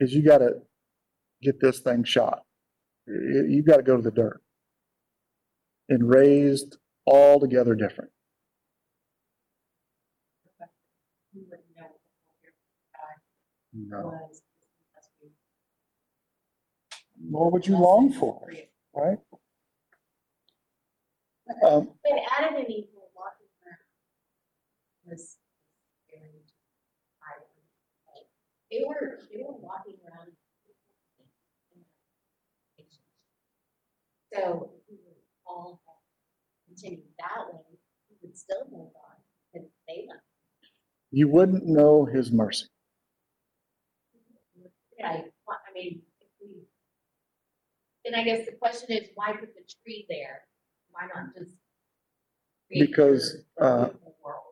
[0.00, 0.62] is you got to
[1.42, 2.42] get this thing shot.
[3.06, 4.40] You got to go to the dirt
[5.88, 8.10] and raised altogether different.
[11.34, 12.00] You wouldn't know what
[12.42, 12.52] your
[13.74, 14.06] No.
[14.06, 14.42] Was.
[17.20, 18.46] Nor would you long for,
[18.94, 19.18] right?
[21.66, 23.78] Um, But Adam and Eve were walking around.
[25.06, 25.36] Was
[26.10, 26.42] very
[27.20, 28.26] violent.
[28.70, 30.30] They were, they were walking around.
[34.32, 35.14] So if we would
[35.46, 35.96] all have
[36.68, 37.60] continued that way,
[38.10, 39.16] we would still move on,
[39.52, 40.22] but they left.
[41.12, 42.66] you wouldn't know his mercy.
[44.98, 46.62] Yeah, I, I mean, if we.
[48.04, 50.42] Then I guess the question is, why put the tree there?
[50.90, 51.50] Why not just?
[52.68, 54.42] create Because, your uh, beautiful World.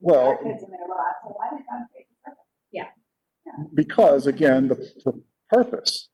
[0.00, 3.74] Well, That fits in there lot, so why did God create the serpent?
[3.74, 6.08] because again, the, the purpose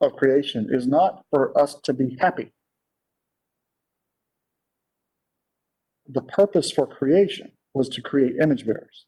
[0.00, 2.52] of creation is not for us to be happy.
[6.08, 9.06] The purpose for creation was to create image bearers.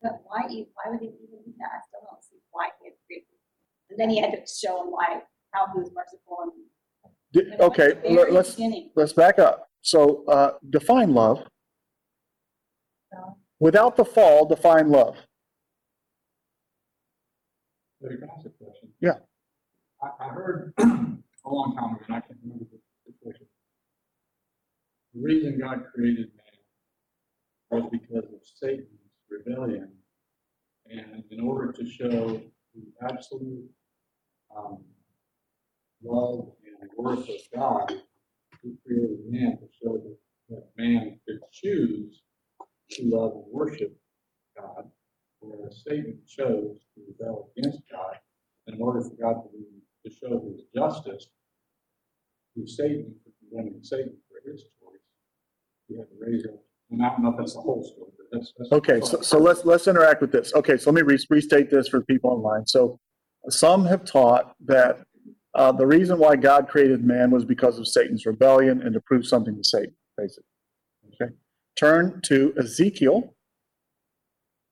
[0.00, 1.70] But why, e- why would he even do that?
[1.74, 3.26] I still don't see why he had created.
[3.28, 3.38] it.
[3.87, 5.20] And then he had to show him why,
[5.52, 6.52] how he was merciful and.
[7.32, 8.90] Di- and what's Okay, the very let's, beginning?
[8.96, 9.68] let's back up.
[9.82, 11.42] So, uh, define love.
[13.12, 15.16] So, Without the fall, define love.
[18.00, 18.88] Larry, can I ask a question?
[19.00, 19.14] Yeah.
[20.02, 20.84] I, I heard a
[21.50, 23.46] long time ago, and I can't remember the situation.
[25.14, 26.28] The reason God created
[27.70, 28.86] man was because of Satan's
[29.28, 29.90] rebellion.
[30.90, 32.40] And in order to show
[32.74, 33.68] the absolute,
[34.56, 34.78] um,
[36.02, 37.92] love and worth of God,
[38.62, 40.16] he created man to show that,
[40.50, 42.22] that man could choose
[42.90, 43.96] to love and worship
[44.56, 44.90] God
[45.40, 48.16] whereas Satan chose to rebel against God.
[48.66, 51.28] In order for God to, be- to show his justice
[52.56, 55.00] to Satan, for condemning Satan for his choice,
[55.88, 58.26] he had to raise up, and I don't know if that's the whole story, but
[58.32, 58.52] that's.
[58.58, 60.52] that's- Okay, so, so let's, let's interact with this.
[60.54, 62.66] Okay, so let me re- restate this for people online.
[62.66, 62.98] So
[63.48, 65.00] some have taught that
[65.54, 69.26] uh, the reason why God created man was because of Satan's rebellion and to prove
[69.26, 70.44] something to Satan, basically.
[71.20, 71.32] Okay,
[71.76, 73.34] turn to Ezekiel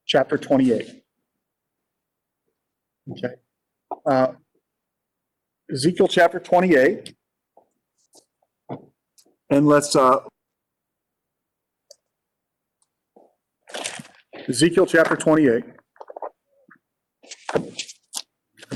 [0.07, 1.02] chapter 28.
[3.12, 3.35] Okay.
[4.05, 4.33] Uh,
[5.72, 7.14] Ezekiel chapter 28.
[9.50, 10.20] And let's, uh,
[14.48, 15.64] Ezekiel chapter 28.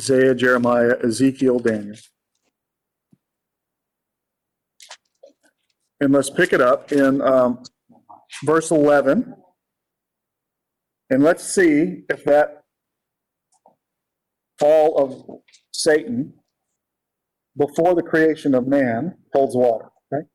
[0.00, 1.96] Isaiah, Jeremiah, Ezekiel, Daniel.
[6.00, 7.62] And let's pick it up in um,
[8.42, 9.34] verse 11.
[11.10, 12.62] And let's see if that
[14.58, 16.32] fall of Satan
[17.58, 19.90] before the creation of man holds water.
[20.10, 20.26] Okay?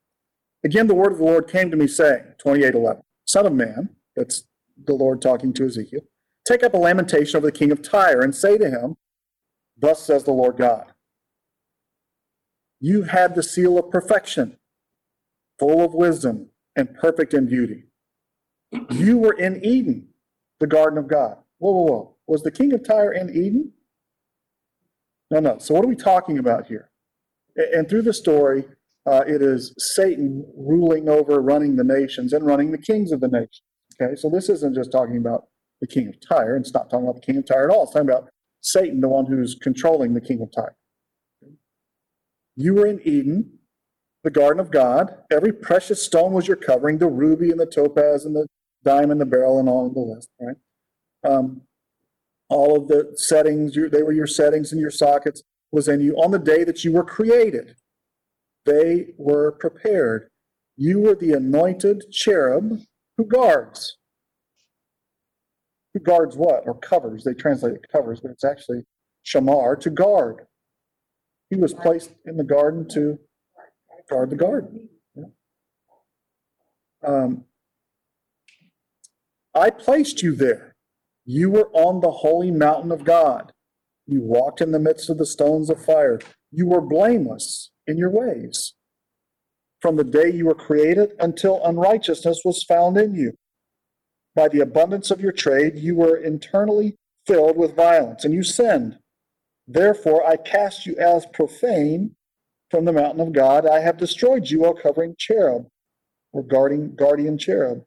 [0.63, 4.43] Again, the word of the Lord came to me saying, 28:11, Son of man, that's
[4.85, 6.01] the Lord talking to Ezekiel,
[6.45, 8.95] take up a lamentation over the king of Tyre and say to him,
[9.77, 10.85] Thus says the Lord God,
[12.79, 14.57] You had the seal of perfection,
[15.59, 17.85] full of wisdom and perfect in beauty.
[18.89, 20.09] You were in Eden,
[20.59, 21.37] the garden of God.
[21.59, 22.15] Whoa, whoa, whoa.
[22.27, 23.71] Was the king of Tyre in Eden?
[25.31, 25.57] No, no.
[25.59, 26.89] So what are we talking about here?
[27.55, 28.65] And through the story,
[29.05, 33.27] uh, it is Satan ruling over, running the nations, and running the kings of the
[33.27, 33.61] nations.
[34.01, 35.45] Okay, so this isn't just talking about
[35.79, 37.83] the king of Tyre, and it's not talking about the king of Tyre at all.
[37.83, 38.29] It's talking about
[38.65, 40.75] Satan, the one who's controlling the king of Tyre.
[42.55, 43.59] You were in Eden,
[44.23, 45.17] the garden of God.
[45.31, 48.47] Every precious stone was your covering, the ruby and the topaz and the
[48.83, 50.55] diamond, the beryl, and all the list, right?
[51.23, 51.61] Um,
[52.49, 56.15] all of the settings, you, they were your settings and your sockets was in you
[56.15, 57.75] on the day that you were created.
[58.65, 60.29] They were prepared.
[60.75, 62.79] You were the anointed cherub
[63.17, 63.97] who guards.
[65.95, 66.63] Who guards what?
[66.65, 67.23] Or covers.
[67.23, 68.83] They translate it covers, but it's actually
[69.25, 70.45] shamar, to guard.
[71.49, 73.17] He was placed in the garden to
[74.09, 74.89] guard the garden.
[75.15, 75.23] Yeah.
[77.01, 77.45] Um,
[79.55, 80.75] I placed you there.
[81.23, 83.53] You were on the holy mountain of God.
[84.05, 86.19] You walked in the midst of the stones of fire.
[86.51, 88.73] You were blameless in your ways.
[89.81, 93.31] From the day you were created until unrighteousness was found in you.
[94.35, 96.95] By the abundance of your trade, you were internally
[97.25, 98.99] filled with violence, and you sinned.
[99.67, 102.15] Therefore, I cast you as profane
[102.69, 103.65] from the mountain of God.
[103.65, 105.67] I have destroyed you, O covering cherub,
[106.33, 107.83] or guarding, guardian cherub.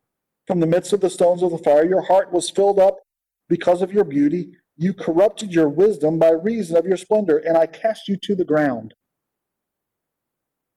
[0.46, 3.00] From the midst of the stones of the fire, your heart was filled up
[3.48, 4.56] because of your beauty.
[4.76, 8.44] You corrupted your wisdom by reason of your splendor, and I cast you to the
[8.44, 8.94] ground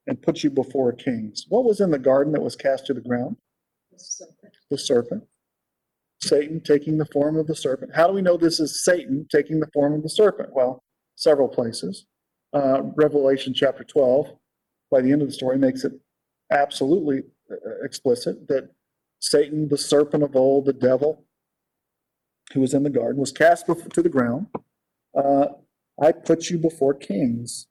[0.08, 1.46] and put you before kings.
[1.48, 3.38] What was in the garden that was cast to the ground?
[4.70, 5.24] The serpent.
[6.24, 7.96] Satan taking the form of the serpent.
[7.96, 10.50] How do we know this is Satan taking the form of the serpent?
[10.54, 10.84] Well,
[11.16, 12.06] several places.
[12.54, 14.34] Uh, Revelation chapter 12,
[14.90, 15.94] by the end of the story, makes it
[16.52, 18.70] absolutely uh, explicit that
[19.20, 21.26] Satan, the serpent of old, the devil
[22.54, 24.48] who was in the garden, was cast to the ground.
[25.16, 25.46] Uh,
[26.02, 27.68] I put you before kings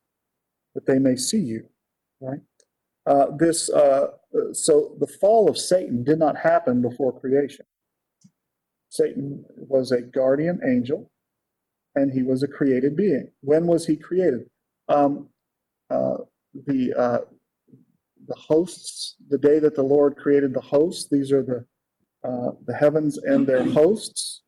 [0.73, 1.67] that they may see you,
[2.19, 2.39] right?
[3.05, 7.65] Uh, this, uh, uh, so the fall of Satan did not happen before creation.
[8.91, 11.09] Satan was a guardian angel
[11.95, 13.31] and he was a created being.
[13.39, 14.49] When was he created?
[14.89, 15.29] Um,
[15.89, 16.17] uh,
[16.67, 17.19] the, uh,
[18.27, 21.65] the hosts, the day that the Lord created the hosts, these are the,
[22.27, 24.41] uh, the heavens and their hosts.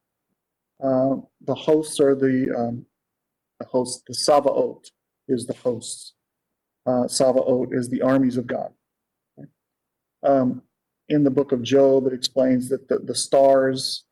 [0.84, 1.16] Uh,
[1.46, 2.86] the hosts are the, um,
[3.62, 4.91] the hosts, the Savaot
[5.30, 6.16] is the hosts.
[6.86, 8.74] Uh, Savaot is the armies of God.
[10.22, 10.64] Um,
[11.08, 14.04] in the book of Job, it explains that the, the stars,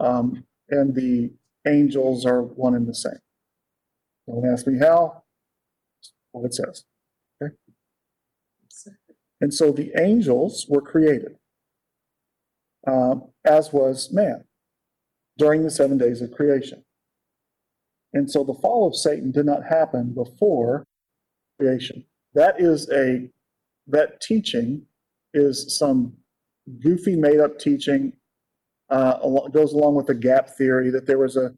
[0.00, 1.30] um, and the
[1.66, 3.20] angels are one and the same.
[4.26, 5.22] Don't ask me how,
[6.32, 6.84] What it says.
[7.42, 7.54] Okay?
[9.40, 11.36] And so the angels were created,
[12.86, 14.44] um, as was man,
[15.38, 16.84] during the seven days of creation.
[18.12, 20.86] And so the fall of Satan did not happen before
[21.58, 22.04] creation.
[22.34, 23.28] That is a,
[23.86, 24.86] that teaching
[25.32, 26.14] is some
[26.80, 28.12] goofy made up teaching
[28.90, 29.18] uh,
[29.48, 31.54] goes along with the gap theory that there was a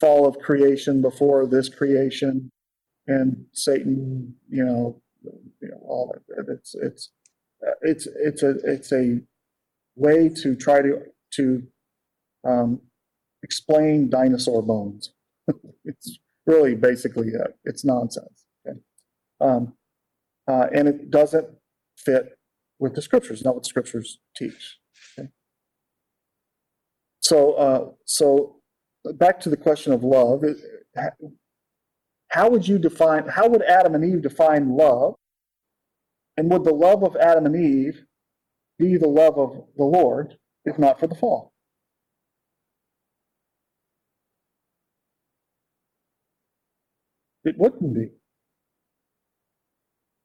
[0.00, 2.50] fall of creation before this creation
[3.06, 5.00] and Satan, you know,
[5.60, 6.46] you know, all that.
[6.48, 7.10] It's, it's,
[7.66, 9.20] uh, it's, it's a, it's a
[9.96, 11.02] way to try to,
[11.34, 11.62] to,
[12.46, 12.80] um,
[13.42, 15.12] explain dinosaur bones.
[15.86, 18.46] It's really basically, uh, it's nonsense.
[18.66, 18.78] Okay.
[19.40, 19.74] Um,
[20.48, 21.48] uh, and it doesn't
[21.98, 22.38] fit
[22.78, 24.78] with the scriptures, not what the scriptures teach.
[27.24, 28.56] So, uh, so
[29.14, 30.44] back to the question of love.
[32.28, 35.14] How would you define, how would Adam and Eve define love?
[36.36, 38.04] And would the love of Adam and Eve
[38.78, 41.52] be the love of the Lord if not for the fall?
[47.44, 48.10] It wouldn't be.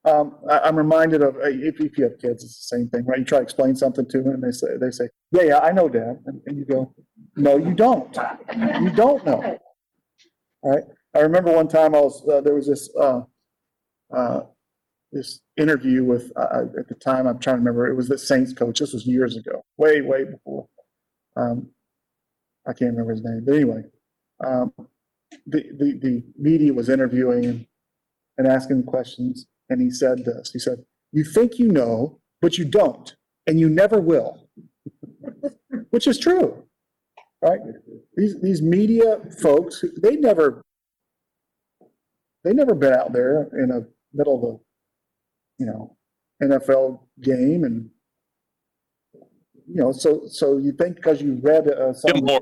[0.04, 3.20] Um, I, I'm reminded of, if, if you have kids, it's the same thing, right?
[3.20, 5.72] You try to explain something to them and they say, they say, yeah, yeah, I
[5.72, 6.20] know, Dad.
[6.26, 6.94] And, you go,
[7.36, 8.16] no, you don't.
[8.56, 9.60] You don't know.
[10.62, 10.84] All right.
[11.16, 13.22] I remember one time I was, uh, there was this, uh,
[14.16, 14.42] uh,
[15.12, 18.54] this interview with, uh, at the time, I'm trying to remember, it was the Saints
[18.54, 18.80] coach.
[18.80, 20.68] This was years ago, way, way before.
[21.36, 21.70] Um,
[22.68, 23.84] I can't remember his name, but anyway,
[24.46, 24.74] um,
[25.48, 27.68] the, the, the media was interviewing him
[28.38, 29.48] and asking questions.
[29.70, 33.16] And he said this, he said, you think you know, but you don't,
[33.48, 34.49] and you never will.
[35.92, 36.64] Which is true,
[37.42, 37.60] right?
[38.16, 40.62] These, these media folks, they never,
[42.44, 43.82] they never been out there in a
[44.14, 45.96] middle of a, you know,
[46.42, 47.90] NFL game and,
[49.68, 52.14] you know, so, so you think because you read, uh, some.
[52.14, 52.42] Jim Moore.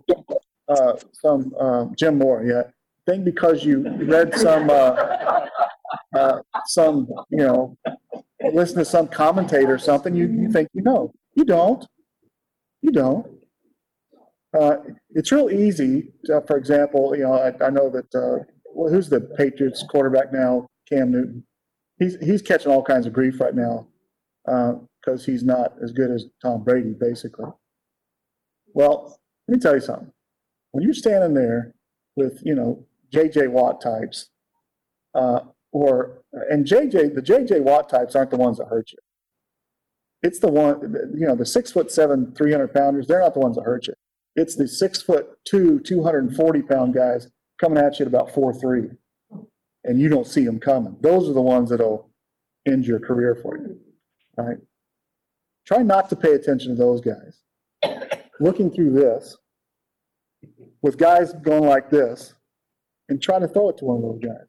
[0.70, 2.64] Uh, some, uh, Jim Moore, yeah,
[3.06, 5.48] think because you read some, uh,
[6.14, 7.78] uh, some, you know,
[8.54, 11.12] listen to some commentator or something, you, you think you know.
[11.36, 11.86] You don't.
[12.82, 13.28] You don't.
[14.58, 14.78] Uh,
[15.12, 19.10] it's real easy, to- for example, you know, I, I know that, uh, well, who's
[19.10, 20.68] the Patriots quarterback now?
[20.90, 21.46] Cam Newton.
[22.00, 23.88] He's, he's catching all kinds of grief right now,
[24.48, 27.50] uh, because he's not as good as Tom Brady, basically.
[28.74, 30.12] Well, let me tell you something.
[30.72, 31.74] When you're standing there
[32.16, 34.30] with, you know, JJ Watt types,
[35.16, 35.40] uh,
[35.72, 39.00] or, and JJ, the JJ Watt types aren't the ones that hurt you.
[40.24, 40.82] It's the one,
[41.15, 43.93] you know, the six foot seven, 300 pounders, they're not the ones that hurt you.
[44.36, 47.28] It's the six foot two, 240 pound guys
[47.59, 48.89] coming at you at about four, three.
[49.84, 50.97] And you don't see them coming.
[51.01, 52.09] Those are the ones that'll
[52.68, 53.80] end your career for you.
[54.38, 54.57] Right.
[55.65, 57.41] Try not to pay attention to those guys.
[58.39, 59.38] Looking through this
[60.82, 62.34] with guys going like this
[63.09, 64.47] and try to throw it to one of those guys.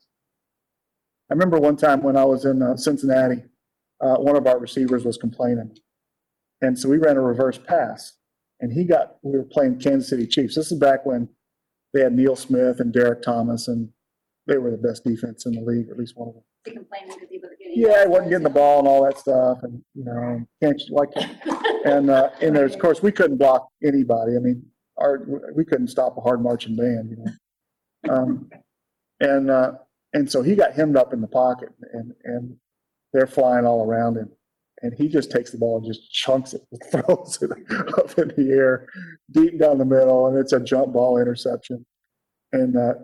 [1.31, 3.43] I remember one time when I was in uh, Cincinnati,
[4.01, 5.77] uh, one of our receivers was complaining.
[6.61, 8.15] And so we ran a reverse pass
[8.61, 10.55] and he got, we were playing Kansas City Chiefs.
[10.55, 11.29] This is back when
[11.95, 13.91] they had Neil Smith and Derrick Thomas and
[14.47, 16.43] they were the best defense in the league, at least one of them.
[16.65, 17.79] He complaining because he wasn't getting.
[17.79, 20.95] Yeah, he wasn't getting the ball and all that stuff and, you know, can't, you
[20.95, 21.11] like,
[21.85, 24.37] and, uh, and there's, of course, we couldn't block anybody.
[24.37, 24.65] I mean,
[24.97, 25.25] our,
[25.55, 28.15] we couldn't stop a hard marching band, you know.
[28.15, 28.51] Um,
[29.21, 29.73] and, uh,
[30.13, 32.57] and so he got hemmed up in the pocket and, and
[33.19, 34.31] they're flying all around him.
[34.83, 36.63] And he just takes the ball and just chunks it,
[36.93, 37.51] throws it
[37.99, 38.87] up in the air,
[39.33, 41.85] deep down the middle, and it's a jump ball interception.
[42.53, 42.95] And, uh,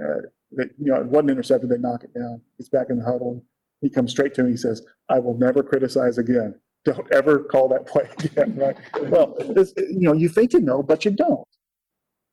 [0.00, 0.20] uh,
[0.56, 2.40] you know, it wasn't intercepted, they knock it down.
[2.56, 3.44] He's back in the huddle.
[3.80, 6.54] He comes straight to me, he says, I will never criticize again.
[6.84, 8.76] Don't ever call that play again, right?
[9.10, 11.46] Well, you know, you think you know, but you don't.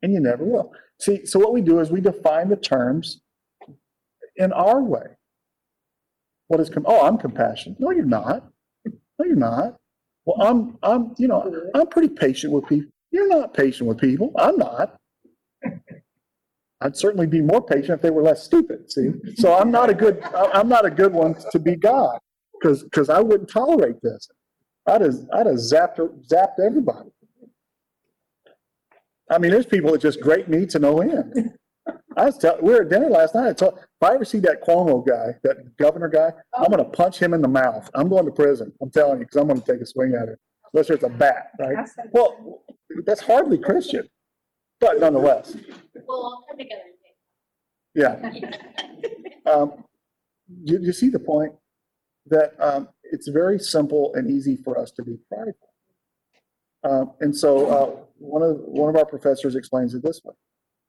[0.04, 0.72] And you never will.
[1.02, 3.22] See, so what we do is we define the terms
[4.36, 5.18] in our way.
[6.54, 7.80] What is, com- oh, I'm compassionate.
[7.80, 8.48] No, you're not.
[9.20, 9.78] No, you're not.
[10.26, 12.90] Well, I'm, I'm, you know, I'm pretty patient with people.
[13.12, 14.32] You're not patient with people.
[14.40, 14.98] I'm not.
[16.82, 19.12] I'd certainly be more patient if they were less stupid, see?
[19.36, 22.18] So I'm not a good, I'm not a good one to be God,
[22.60, 24.28] because, because I wouldn't tolerate this.
[24.88, 27.10] I'd have, I'd have zapped, zapped everybody.
[29.30, 31.52] I mean, there's people that just grate me to no end.
[32.18, 34.40] I was telling, we were at dinner last night, I told, if I ever see
[34.40, 37.90] that Cuomo guy, that governor guy, I'm gonna punch him in the mouth.
[37.96, 40.40] I'm going to prison, I'm telling you, because I'm gonna take a swing at it,
[40.74, 41.88] unless there's a bat, right?
[42.12, 42.64] Well,
[43.06, 44.08] that's hardly Christian,
[44.80, 45.56] but nonetheless,
[46.08, 46.82] We'll all come together
[47.96, 48.50] and say.
[49.04, 49.20] yeah.
[49.52, 49.84] Um,
[50.64, 51.52] you, you see the point
[52.28, 55.70] that, um, it's very simple and easy for us to be prideful.
[56.86, 60.34] Um, and so, uh, one of, one of our professors explains it this way.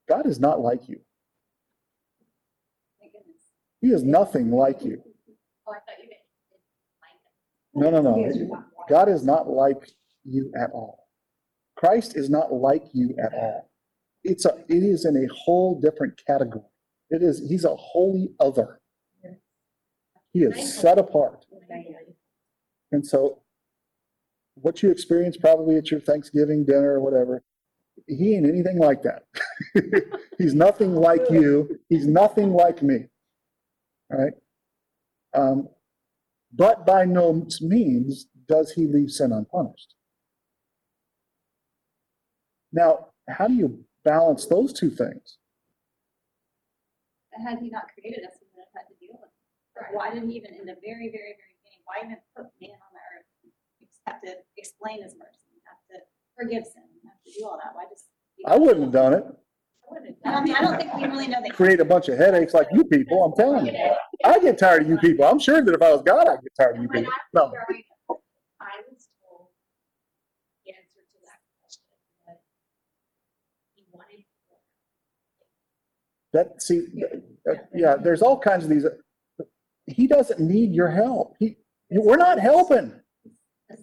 [0.08, 1.00] God is not like you.
[3.84, 3.90] My goodness.
[3.90, 5.02] He is nothing like you.
[5.66, 6.08] Oh, I thought you
[7.74, 7.92] meant.
[7.92, 8.64] like No, no, no.
[8.88, 9.90] God is not like
[10.24, 11.06] you at all.
[11.76, 13.70] Christ is not like you at all.
[14.22, 16.64] It's a, it is in a whole different category.
[17.10, 18.80] It is, he's a holy other.
[20.32, 21.44] He is set apart.
[22.90, 23.42] And so
[24.54, 27.42] what you experience probably at your Thanksgiving dinner or whatever,
[28.06, 29.24] he ain't anything like that.
[30.38, 31.78] He's nothing like you.
[31.88, 33.06] He's nothing like me.
[34.10, 34.32] Right?
[35.34, 35.68] Um,
[36.52, 39.94] but by no means does he leave sin unpunished.
[42.72, 45.38] Now, how do you balance those two things?
[47.32, 49.34] Had he not created us, we wouldn't have had to deal with it.
[49.74, 52.78] Like, Why did he even, in the very, very, very beginning, why even put man
[52.78, 53.26] on the earth?
[53.42, 56.06] You just have to explain his mercy, you have to
[56.38, 58.06] forgive sin, you have to do all that, why just?
[58.46, 59.26] I wouldn't have done it.
[60.24, 61.50] I mean, I don't think we really know the.
[61.50, 63.72] Create a bunch of headaches like you people, I'm telling you.
[64.24, 65.24] I get tired of you people.
[65.24, 67.12] I'm sure that if I was God, I'd get tired of you people.
[67.12, 67.52] I No.
[68.60, 69.48] I was told
[70.64, 71.82] the answer to that question
[72.26, 72.38] was
[73.74, 74.24] he wanted.
[76.32, 76.86] That, see,
[77.48, 78.86] uh, yeah, there's all kinds of these.
[79.86, 81.36] He doesn't need your help.
[81.38, 81.58] He,
[81.90, 83.00] we're not helping.
[83.70, 83.74] I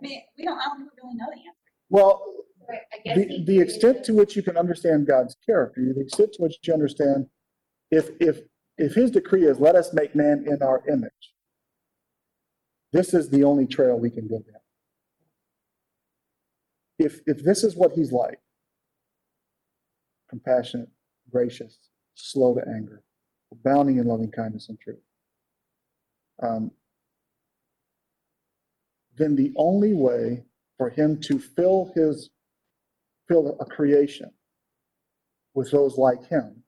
[0.00, 1.56] mean, we don't, I don't think we really know the answer.
[1.88, 2.22] Well,
[2.70, 6.00] Right, I guess the, he the extent to which you can understand God's character, the
[6.00, 7.26] extent to which you understand,
[7.90, 8.42] if, if,
[8.78, 11.34] if his decree is, let us make man in our image,
[12.92, 14.60] this is the only trail we can go down.
[16.98, 18.40] If, if this is what he's like,
[20.28, 20.90] compassionate,
[21.30, 21.76] gracious,
[22.14, 23.02] slow to anger,
[23.52, 24.98] abounding in loving kindness and truth,
[26.42, 26.70] um,
[29.16, 30.44] then the only way
[30.78, 32.30] for him to fill his
[33.30, 34.28] fill a creation
[35.54, 36.64] with those like him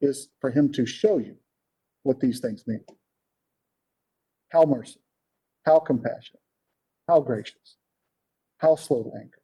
[0.00, 1.36] is for him to show you
[2.02, 2.84] what these things mean.
[4.50, 5.02] How merciful,
[5.64, 6.42] how compassionate,
[7.08, 7.76] how gracious,
[8.58, 9.38] how slow to anger,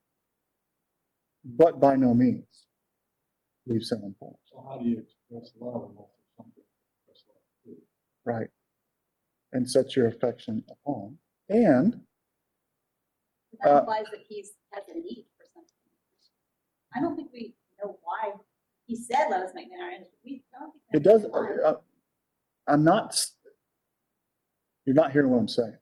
[1.44, 2.66] but by no means
[3.68, 4.40] leave sin unpunished.
[4.50, 7.82] So how do you express love unless there's something to express love to?
[8.24, 8.48] Right.
[9.52, 11.18] And set your affection upon.
[11.48, 12.00] And
[13.60, 15.35] That Uh, implies that he's, has a need for something.
[16.96, 18.32] I don't think we know why
[18.86, 20.08] he said, let us make man in our image.
[20.24, 20.82] We don't think.
[20.94, 21.74] it does, know uh,
[22.66, 23.22] I'm not,
[24.86, 25.76] you're not hearing what I'm saying.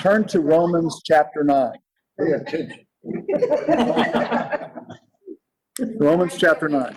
[0.00, 1.74] Turn to Romans chapter nine.
[5.98, 6.94] Romans chapter nine.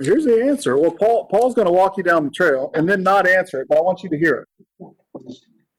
[0.00, 0.76] Here's the answer.
[0.76, 3.68] Well, Paul, Paul's going to walk you down the trail and then not answer it,
[3.68, 4.46] but I want you to hear
[4.80, 4.94] it.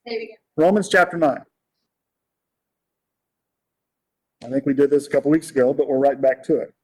[0.06, 0.28] Again.
[0.56, 1.42] Romans chapter nine.
[4.44, 6.74] I think we did this a couple weeks ago, but we're right back to it.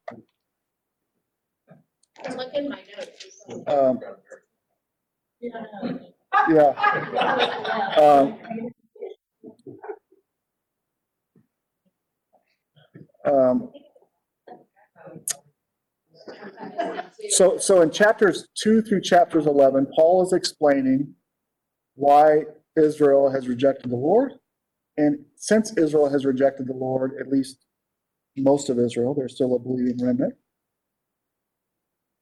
[2.37, 3.69] Look in my notes.
[3.69, 4.01] Um,
[6.51, 6.73] yeah.
[8.01, 8.39] Um,
[13.25, 13.73] um,
[17.31, 21.15] So, so in chapters two through chapters 11, Paul is explaining
[21.95, 22.45] why
[22.77, 24.33] Israel has rejected the Lord.
[24.97, 27.65] And since Israel has rejected the Lord, at least
[28.37, 30.35] most of Israel, there's still a believing remnant,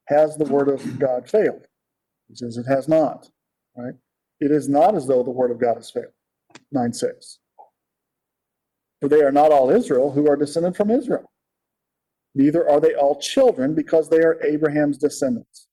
[0.07, 1.67] has the word of God failed?
[2.29, 3.29] He says it has not,
[3.77, 3.95] right?
[4.41, 6.13] It is not as though the word of God has failed.
[6.73, 7.39] 9 6.
[9.01, 11.31] For they are not all Israel who are descended from Israel.
[12.35, 15.69] Neither are they all children because they are Abraham's descendants.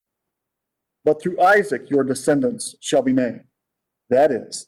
[1.04, 3.44] But through Isaac your descendants shall be named.
[4.10, 4.68] That is,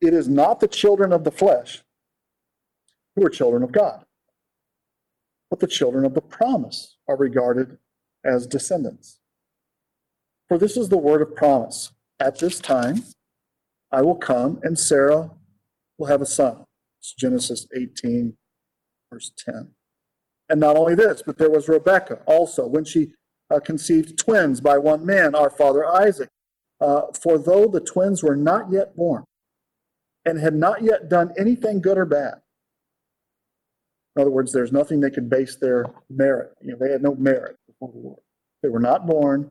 [0.00, 1.82] it is not the children of the flesh
[3.14, 4.04] who are children of God,
[5.50, 7.78] but the children of the promise are regarded
[8.24, 9.20] as descendants.
[10.48, 11.92] For this is the word of promise.
[12.20, 13.04] At this time,
[13.90, 15.30] I will come and Sarah
[15.98, 16.64] will have a son.
[17.00, 18.36] It's Genesis 18,
[19.12, 19.70] verse 10.
[20.48, 23.12] And not only this, but there was Rebekah also, when she
[23.52, 26.30] uh, conceived twins by one man, our father Isaac.
[26.80, 29.24] Uh, for though the twins were not yet born
[30.24, 32.34] and had not yet done anything good or bad,
[34.16, 36.54] in other words, there's nothing they could base their merit.
[36.62, 38.20] You know, they had no merit before the Lord.
[38.62, 39.50] They were not born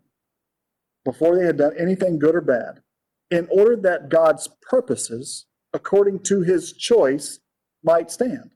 [1.03, 2.81] before they had done anything good or bad.
[3.29, 7.39] In order that God's purposes, according to his choice,
[7.83, 8.51] might stand.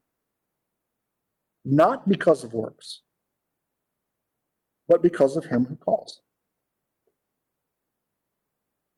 [1.64, 3.02] Not because of works,
[4.88, 6.22] but because of him who calls.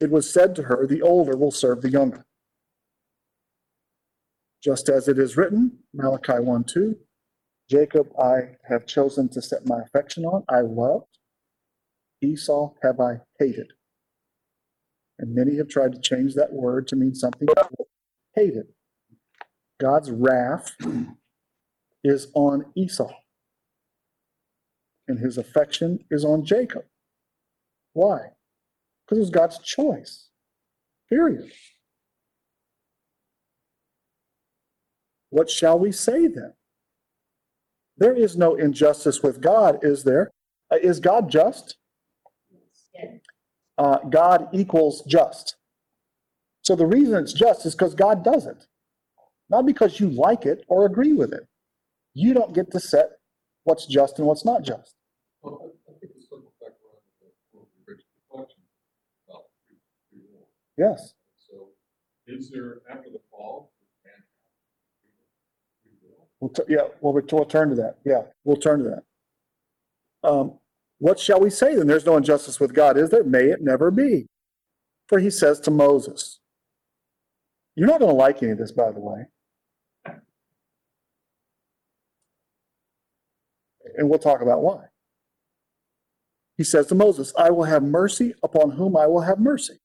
[0.02, 2.26] It was said to her, The older will serve the younger.
[4.62, 6.98] Just as it is written, Malachi 1 2,
[7.70, 11.06] Jacob I have chosen to set my affection on, I loved,
[12.22, 13.74] Esau have I hated.
[15.20, 17.48] And many have tried to change that word to mean something
[18.36, 18.68] hated.
[19.80, 20.76] God's wrath
[22.04, 23.12] is on Esau,
[25.08, 26.86] and his affection is on Jacob.
[27.94, 28.32] Why?
[29.12, 30.30] Because it was God's choice.
[31.10, 31.52] Period.
[35.32, 36.54] What shall we say then?
[37.98, 40.32] There is no injustice with God, is there?
[40.72, 41.76] Uh, Is God just?
[43.78, 45.58] Uh, God equals just.
[46.64, 48.66] So the reason it's just is because God does it,
[49.50, 51.48] not because you like it or agree with it.
[52.14, 53.10] You don't get to set
[53.66, 54.96] what's just and what's not just.
[55.42, 58.64] Well, I, I think the circle back around to the, what the original question
[59.30, 59.78] about free,
[60.12, 60.48] free will.
[60.78, 61.14] Yes.
[61.38, 61.70] So
[62.28, 63.72] is there, after the fall,
[64.06, 64.14] man
[66.02, 66.28] will?
[66.40, 67.98] We'll yeah, well, we'll, we'll turn to that.
[68.06, 68.90] Yeah, we'll turn to
[70.24, 70.30] that.
[70.30, 70.60] Um,
[71.00, 71.88] what shall we say then?
[71.88, 73.24] There's no injustice with God, is there?
[73.24, 74.28] May it never be.
[75.08, 76.40] For he says to Moses,
[77.76, 79.26] You're not going to like any of this, by the way.
[83.98, 84.86] And we'll talk about why.
[86.58, 89.81] He says to Moses, I will have mercy upon whom I will have mercy,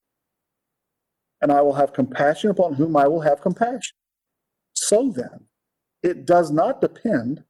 [1.41, 3.97] and I will have compassion upon whom I will have compassion.
[4.74, 5.47] So then,
[6.03, 7.45] it does not depend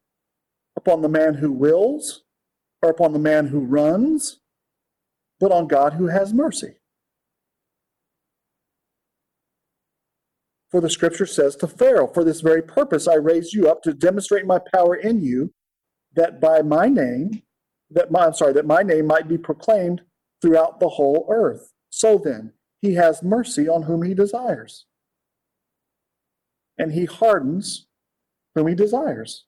[0.76, 2.24] upon the man who wills
[2.82, 4.40] or upon the man who runs,
[5.40, 6.76] but on God who has mercy.
[10.70, 13.94] For the scripture says to Pharaoh, For this very purpose I raised you up to
[13.94, 15.52] demonstrate my power in you,
[16.14, 17.42] that by my name,
[17.90, 20.02] that my, I'm sorry, that my name might be proclaimed
[20.42, 21.72] throughout the whole earth.
[21.90, 24.86] So then, he has mercy on whom he desires,
[26.78, 27.86] and he hardens
[28.54, 29.44] whom he desires.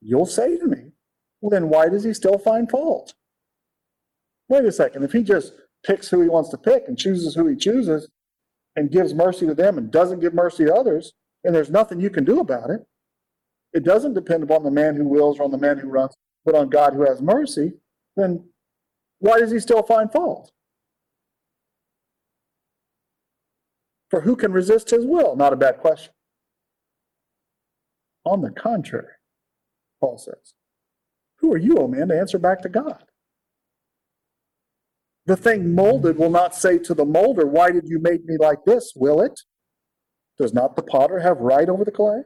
[0.00, 0.92] You'll say to me,
[1.40, 3.14] well, then why does he still find fault?
[4.48, 5.02] Wait a second.
[5.02, 5.54] If he just
[5.84, 8.08] picks who he wants to pick and chooses who he chooses
[8.76, 11.12] and gives mercy to them and doesn't give mercy to others,
[11.44, 12.86] and there's nothing you can do about it,
[13.72, 16.14] it doesn't depend upon the man who wills or on the man who runs,
[16.44, 17.74] but on God who has mercy,
[18.16, 18.48] then
[19.18, 20.52] why does he still find fault?
[24.14, 25.34] For who can resist his will?
[25.34, 26.12] Not a bad question.
[28.24, 29.14] On the contrary,
[30.00, 30.54] Paul says,
[31.38, 33.02] Who are you, O man, to answer back to God?
[35.26, 38.64] The thing molded will not say to the molder, Why did you make me like
[38.64, 38.92] this?
[38.94, 39.40] Will it?
[40.38, 42.20] Does not the potter have right over the clay?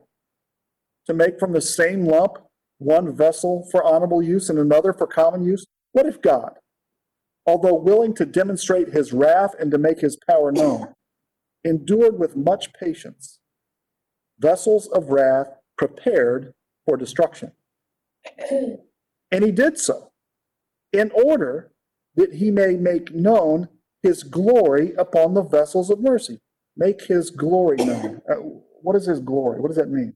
[1.07, 2.36] To make from the same lump
[2.76, 5.64] one vessel for honorable use and another for common use?
[5.93, 6.53] What if God,
[7.47, 10.93] although willing to demonstrate his wrath and to make his power known,
[11.65, 13.41] endured with much patience
[14.39, 16.55] vessels of wrath prepared
[16.87, 17.53] for destruction?
[19.31, 20.11] And he did so
[20.93, 21.71] in order
[22.15, 23.69] that he may make known
[24.03, 26.41] his glory upon the vessels of mercy.
[26.77, 28.23] Make his glory known.
[28.29, 28.37] Uh,
[28.83, 29.61] what is his glory?
[29.61, 30.15] What does that mean?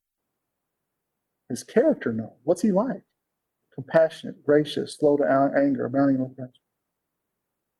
[1.49, 2.33] His character known.
[2.45, 3.03] What's he like?
[3.75, 6.63] Compassionate, gracious, slow to anger, abounding in compassion,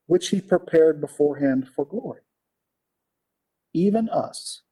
[0.07, 2.21] which he prepared beforehand for glory.
[3.75, 4.63] Even us,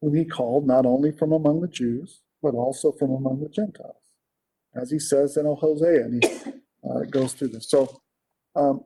[0.00, 3.96] whom he called not only from among the Jews, but also from among the Gentiles
[4.74, 6.30] as he says in Hosea, and he
[6.90, 7.68] uh, goes through this.
[7.68, 8.00] So,
[8.56, 8.84] um,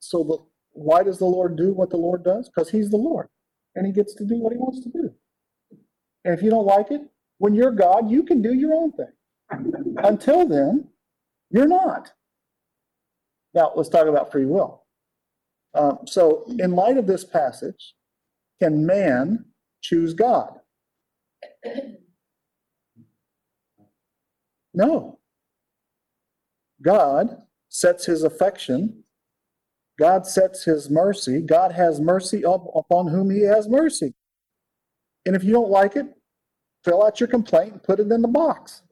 [0.00, 0.38] so the,
[0.72, 2.48] why does the Lord do what the Lord does?
[2.48, 3.28] Because he's the Lord,
[3.74, 5.12] and he gets to do what he wants to do.
[6.24, 7.02] And if you don't like it,
[7.38, 9.96] when you're God, you can do your own thing.
[9.98, 10.88] Until then,
[11.50, 12.12] you're not.
[13.54, 14.81] Now, let's talk about free will.
[15.74, 17.94] Um, so, in light of this passage,
[18.60, 19.46] can man
[19.82, 20.60] choose God?
[24.74, 25.18] No.
[26.82, 29.04] God sets his affection,
[29.98, 34.14] God sets his mercy, God has mercy up upon whom he has mercy.
[35.26, 36.06] And if you don't like it,
[36.84, 38.82] fill out your complaint and put it in the box.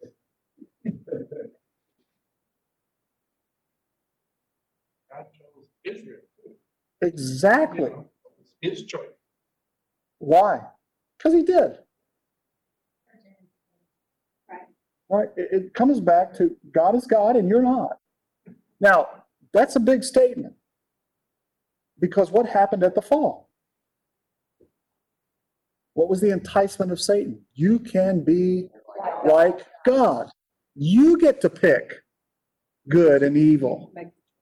[5.12, 6.19] God chose Israel.
[7.00, 7.84] Too, Exactly.
[7.84, 9.08] you know, it was His choice.
[10.18, 10.60] Why?
[11.18, 11.78] Because he did.
[14.48, 14.60] Right.
[15.08, 15.28] Right?
[15.36, 17.98] It, it comes back to God is God and you're not.
[18.80, 19.08] Now,
[19.52, 20.54] that's a big statement.
[21.98, 23.50] Because what happened at the fall?
[25.94, 27.40] What was the enticement of Satan?
[27.54, 28.68] You can be
[29.26, 30.30] like God.
[30.74, 32.02] You get to pick
[32.88, 33.92] good and evil.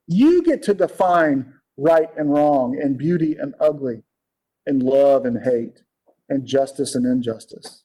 [0.07, 4.03] You get to define right and wrong and beauty and ugly
[4.67, 5.83] and love and hate
[6.29, 7.85] and justice and injustice.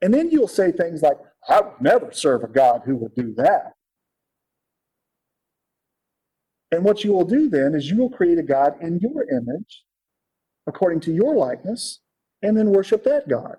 [0.00, 1.18] And then you'll say things like,
[1.48, 3.74] I would never serve a God who would do that.
[6.70, 9.84] And what you will do then is you will create a God in your image,
[10.66, 12.00] according to your likeness,
[12.40, 13.56] and then worship that God.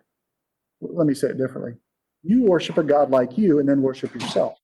[0.81, 1.73] Let me say it differently.
[2.23, 4.57] You worship a God like you and then worship yourself.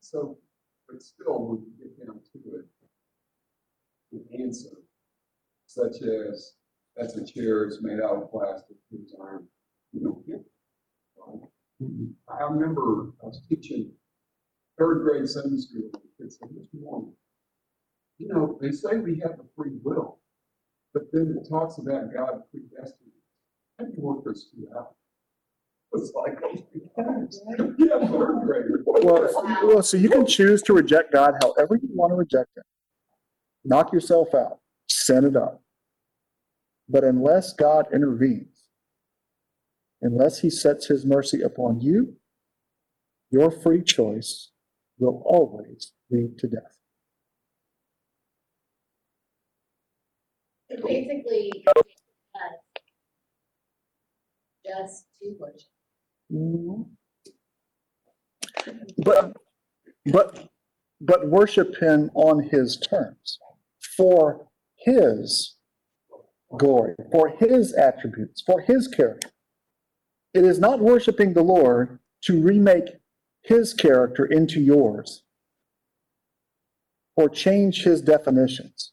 [0.00, 0.38] So,
[0.88, 2.64] but still, when you get down to it,
[4.10, 4.70] the answer,
[5.66, 6.54] such as,
[6.96, 9.46] that's a chair, it's made out of plastic, it's iron,
[9.92, 10.46] you get it.
[11.16, 11.40] right?
[11.82, 12.06] Mm-hmm.
[12.28, 13.92] I remember I was teaching
[14.78, 16.80] third grade Sunday school, and the kids said, Mr.
[16.80, 17.12] Mormon,
[18.18, 20.18] you know, they say we have a free will,
[20.92, 23.12] but then it talks about God predestining.
[23.78, 24.94] How do you work this out?
[25.98, 28.82] It's like, oh, yeah, third grader.
[28.86, 29.30] Well,
[29.64, 32.62] well, so you can choose to reject God however you want to reject Him.
[33.64, 35.62] Knock yourself out, send it up.
[36.88, 38.64] But unless God intervenes,
[40.00, 42.16] unless He sets His mercy upon you,
[43.30, 44.50] your free choice
[44.98, 46.78] will always lead to death.
[50.70, 51.82] So basically, uh,
[54.64, 55.77] just to worship.
[56.30, 56.86] But,
[60.06, 60.48] but,
[61.00, 63.38] but worship Him on His terms,
[63.96, 65.56] for His
[66.56, 69.30] glory, for His attributes, for His character.
[70.34, 72.96] It is not worshiping the Lord to remake
[73.42, 75.22] His character into yours
[77.16, 78.92] or change His definitions.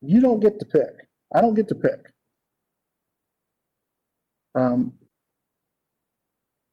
[0.00, 1.08] You don't get to pick.
[1.34, 2.09] I don't get to pick.
[4.54, 4.94] Um,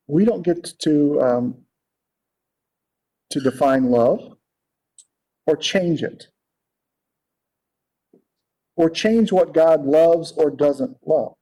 [0.07, 1.57] we don't get to um,
[3.29, 4.37] to define love
[5.45, 6.27] or change it
[8.75, 11.33] or change what God loves or doesn't love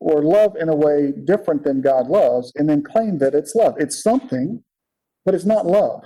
[0.00, 3.74] or love in a way different than God loves and then claim that it's love.
[3.78, 4.62] It's something,
[5.24, 6.02] but it's not love.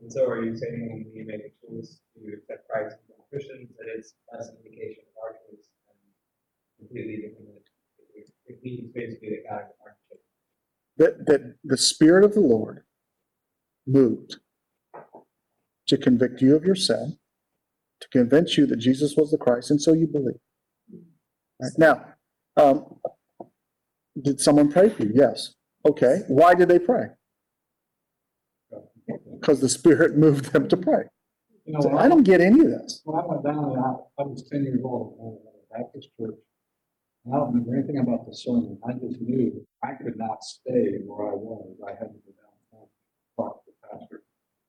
[0.00, 2.96] And so are you saying we make a choice to accept Christ
[3.30, 7.62] Christian, that it's indication of choice and completely different?
[8.46, 10.18] It means basically that God is our choice.
[10.96, 12.82] that, that the Spirit of the Lord
[13.86, 14.40] moved
[15.86, 17.18] to convict you of your sin,
[18.00, 20.40] to convince you that Jesus was the Christ, and so you believe.
[21.60, 21.72] Right?
[21.78, 22.04] Now,
[22.56, 22.98] um,
[24.20, 25.12] did someone pray for you?
[25.14, 25.54] Yes.
[25.88, 26.22] Okay.
[26.28, 27.06] Why did they pray?
[29.40, 31.04] Because the Spirit moved them to pray.
[31.70, 33.00] You know, So I I, don't get any of this.
[33.04, 35.82] when I went down there, I, I was ten years old, I was at a
[35.84, 36.34] Baptist church.
[37.24, 40.98] And I don't remember anything about the sermon, I just knew I could not stay
[41.06, 42.88] where I was, I had to go down and
[43.36, 44.22] talk to the pastor.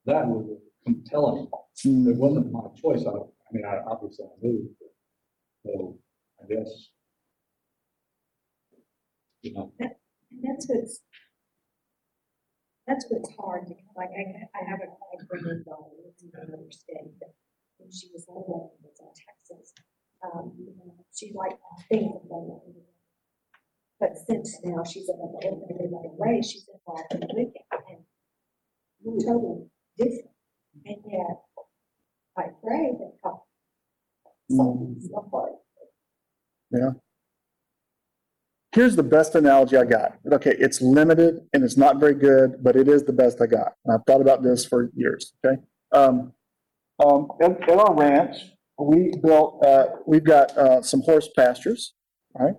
[0.06, 1.48] That was a compelling,
[1.86, 4.70] it wasn't my choice, I, I mean, I obviously I moved.
[4.80, 4.90] but-
[5.66, 5.98] So,
[6.42, 6.70] I guess.
[9.42, 9.90] You know, And
[10.44, 11.02] that's what's,
[12.92, 14.92] that's what's hard, to like, I, I have a
[15.28, 17.32] for an daughter, lives in another state, but
[17.78, 19.72] when she was little, and was in Texas,
[20.28, 20.52] um,
[21.16, 22.84] she liked things that they.
[24.00, 28.04] But since now she's in another, another way, she's involved in Wicca, and
[29.04, 29.68] we're totally
[29.98, 30.36] different,
[30.86, 31.38] and yet,
[32.38, 33.40] I pray that God,
[34.50, 35.54] something's apart.
[38.74, 40.18] Here's the best analogy I got.
[40.32, 43.74] Okay, it's limited and it's not very good, but it is the best I got.
[43.84, 45.62] And I've thought about this for years, okay?
[45.92, 46.32] Um,
[47.04, 48.38] um, at, at our ranch,
[48.78, 51.94] we built, uh, we've got, uh, some horse pastures,
[52.40, 52.54] right?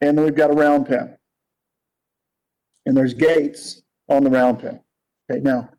[0.00, 1.16] And then we've got a round pen.
[2.84, 4.80] And there's gates on the round pen.
[5.30, 5.70] Okay, now,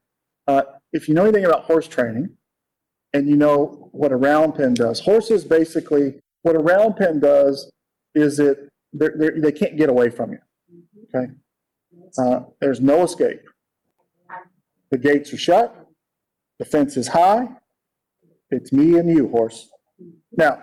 [0.48, 0.62] uh,
[0.94, 2.30] if you know anything about horse training
[3.14, 7.72] and you know what a round pen does, horses basically, what a round pen does
[8.16, 10.40] is it they're, they're, they can't get away from you.
[11.14, 11.32] Okay?
[12.18, 13.42] Uh, there's no escape.
[14.92, 15.88] The gates are shut.
[16.58, 17.48] The fence is high.
[18.50, 19.70] It's me and you, horse.
[20.36, 20.62] Now,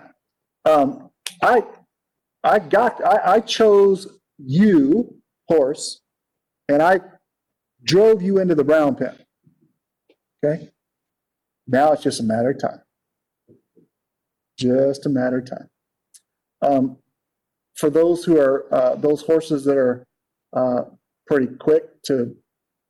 [0.65, 1.09] um,
[1.41, 1.63] I,
[2.43, 4.07] I got, I, I chose
[4.37, 5.15] you,
[5.47, 6.01] horse,
[6.67, 6.99] and I
[7.83, 9.17] drove you into the round pen.
[10.43, 10.69] Okay?
[11.67, 12.81] Now it's just a matter of time.
[14.57, 15.69] Just a matter of time.
[16.61, 16.97] Um,
[17.77, 20.03] for those who are, uh, those horses that are,
[20.53, 20.83] uh,
[21.25, 22.35] pretty quick to,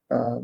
[0.10, 0.40] uh,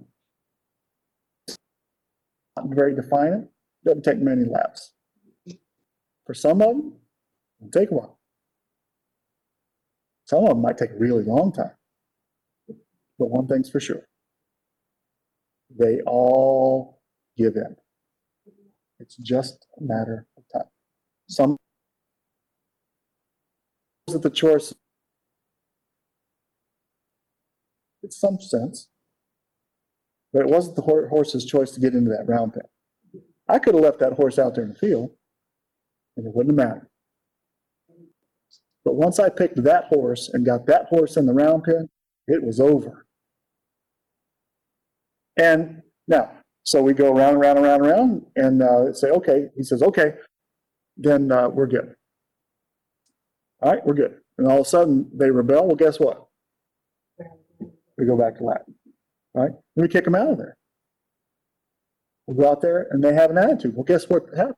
[2.65, 3.49] very defiant,
[3.83, 4.93] doesn't take many laps.
[6.25, 6.99] For some of them,
[7.59, 8.19] it'll take a while.
[10.25, 11.75] Some of them might take a really long time.
[12.67, 14.07] But one thing's for sure.
[15.69, 17.01] They all
[17.37, 17.75] give in.
[18.99, 20.69] It's just a matter of time.
[21.27, 21.57] Some
[24.15, 24.73] at the choice
[28.03, 28.89] in some sense.
[30.31, 32.63] But it wasn't the horse's choice to get into that round pen.
[33.47, 35.11] I could have left that horse out there in the field,
[36.17, 36.87] and it wouldn't have mattered.
[38.83, 41.89] But once I picked that horse and got that horse in the round pen,
[42.27, 43.05] it was over.
[45.37, 46.31] And now,
[46.63, 49.49] so we go around, and around, around, around, and uh, say, okay.
[49.55, 50.13] He says, okay,
[50.97, 51.95] then uh, we're good.
[53.63, 54.17] All right, we're good.
[54.37, 55.67] And all of a sudden, they rebel.
[55.67, 56.27] Well, guess what?
[57.97, 58.75] We go back to Latin.
[59.35, 59.51] All right?
[59.75, 60.57] Then we kick them out of there.
[62.27, 63.75] We go out there and they have an attitude.
[63.75, 64.55] Well, guess what happens?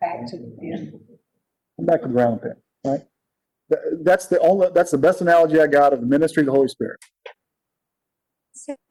[0.00, 1.00] Back to the pen.
[1.76, 3.00] Come back to the round pen, right?
[4.02, 6.68] That's the only, that's the best analogy I got of the ministry of the Holy
[6.68, 6.98] Spirit.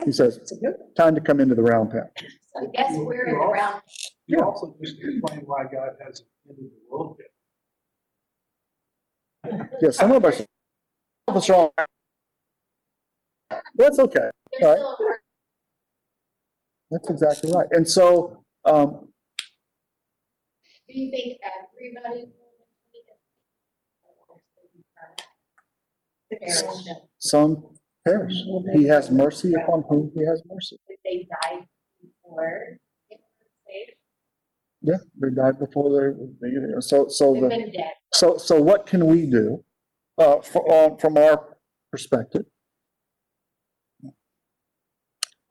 [0.05, 0.93] He says, It's a good one.
[0.95, 2.03] time to come into the round pen.
[2.53, 3.81] So I guess we're in the round,
[4.27, 7.30] You also just explain why God hasn't ended the world yet.
[9.81, 10.45] Yeah, some of us, some
[11.27, 11.73] of us are all.
[13.75, 14.29] That's okay.
[14.59, 15.17] there's All right.
[16.91, 17.67] That's exactly right.
[17.71, 19.07] And so, um,
[20.87, 21.39] Do you think
[21.75, 22.27] everybody?
[27.19, 27.65] some
[28.07, 28.33] perish.
[28.73, 30.77] He has mercy upon whom he has mercy.
[30.87, 31.65] If they died
[32.01, 32.77] before
[33.09, 33.97] they were saved,
[34.81, 37.49] Yeah, they died before they, they- so, so they've the.
[37.49, 37.91] been dead.
[38.13, 39.63] So, so what can we do,
[40.17, 41.57] uh, fro- uh, from our
[41.91, 42.45] perspective?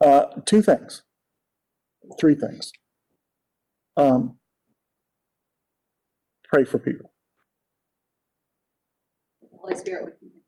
[0.05, 1.03] Uh, two things,
[2.20, 2.72] three things.
[3.97, 4.39] Um,
[6.53, 7.12] pray for people.
[9.61, 10.41] Holy Spirit would convict.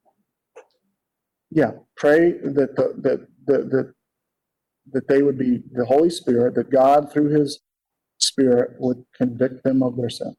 [1.50, 3.94] Yeah, pray that, the that, that, that,
[4.92, 7.60] that they would be, the Holy Spirit, that God through his
[8.22, 10.34] Spirit would convict them of their sin.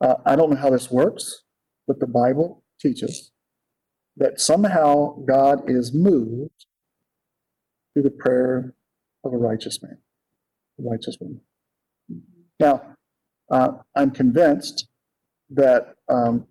[0.00, 1.42] Uh, I don't know how this works,
[1.86, 3.30] but the Bible teaches
[4.16, 6.66] that somehow God is moved
[7.92, 8.74] through the prayer
[9.24, 9.98] of a righteous man,
[10.78, 11.40] a righteous woman.
[12.58, 12.82] Now,
[13.50, 14.88] uh, I'm convinced
[15.50, 16.46] that um,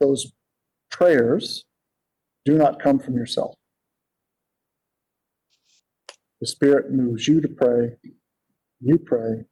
[0.00, 0.32] those
[0.90, 1.64] prayers
[2.44, 3.54] do not come from yourself.
[6.40, 7.96] The Spirit moves you to pray,
[8.80, 9.44] you pray,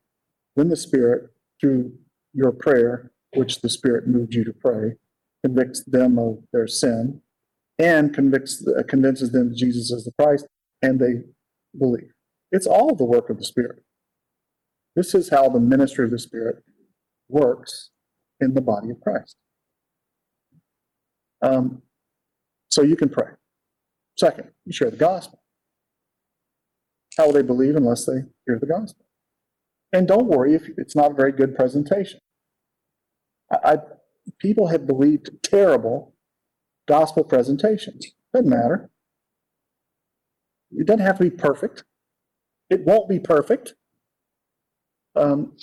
[0.54, 1.92] then the Spirit, through
[2.32, 4.96] your prayer, which the Spirit moved you to pray,
[5.44, 7.20] convicts them of their sin
[7.78, 10.46] and convicts, uh, convinces them that Jesus is the Christ,
[10.82, 11.22] and they
[11.78, 12.10] believe.
[12.52, 13.82] It's all the work of the Spirit.
[14.94, 16.62] This is how the ministry of the Spirit
[17.28, 17.90] works
[18.40, 19.36] in the body of Christ.
[21.42, 21.82] Um,
[22.70, 23.32] so you can pray.
[24.18, 25.42] Second, you share the gospel.
[27.18, 29.05] How will they believe unless they hear the gospel?
[29.96, 32.20] And don't worry if it's not a very good presentation.
[33.50, 33.76] I, I
[34.38, 36.14] people have believed terrible
[36.86, 38.04] gospel presentations.
[38.34, 38.90] Doesn't matter.
[40.70, 41.84] It doesn't have to be perfect.
[42.68, 43.74] It won't be perfect.
[45.14, 45.56] Um,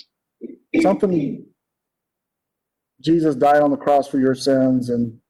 [0.82, 1.46] something
[3.00, 5.20] Jesus died on the cross for your sins, and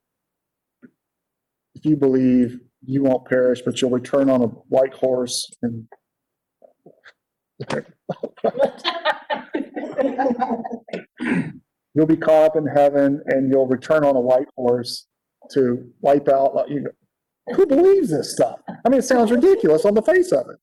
[1.74, 5.88] if you believe, you won't perish, but you'll return on a white horse and
[11.94, 15.07] you'll be caught up in heaven and you'll return on a white horse
[15.50, 16.90] to wipe out like you
[17.55, 18.59] who believes this stuff?
[18.68, 20.59] I mean it sounds ridiculous on the face of it.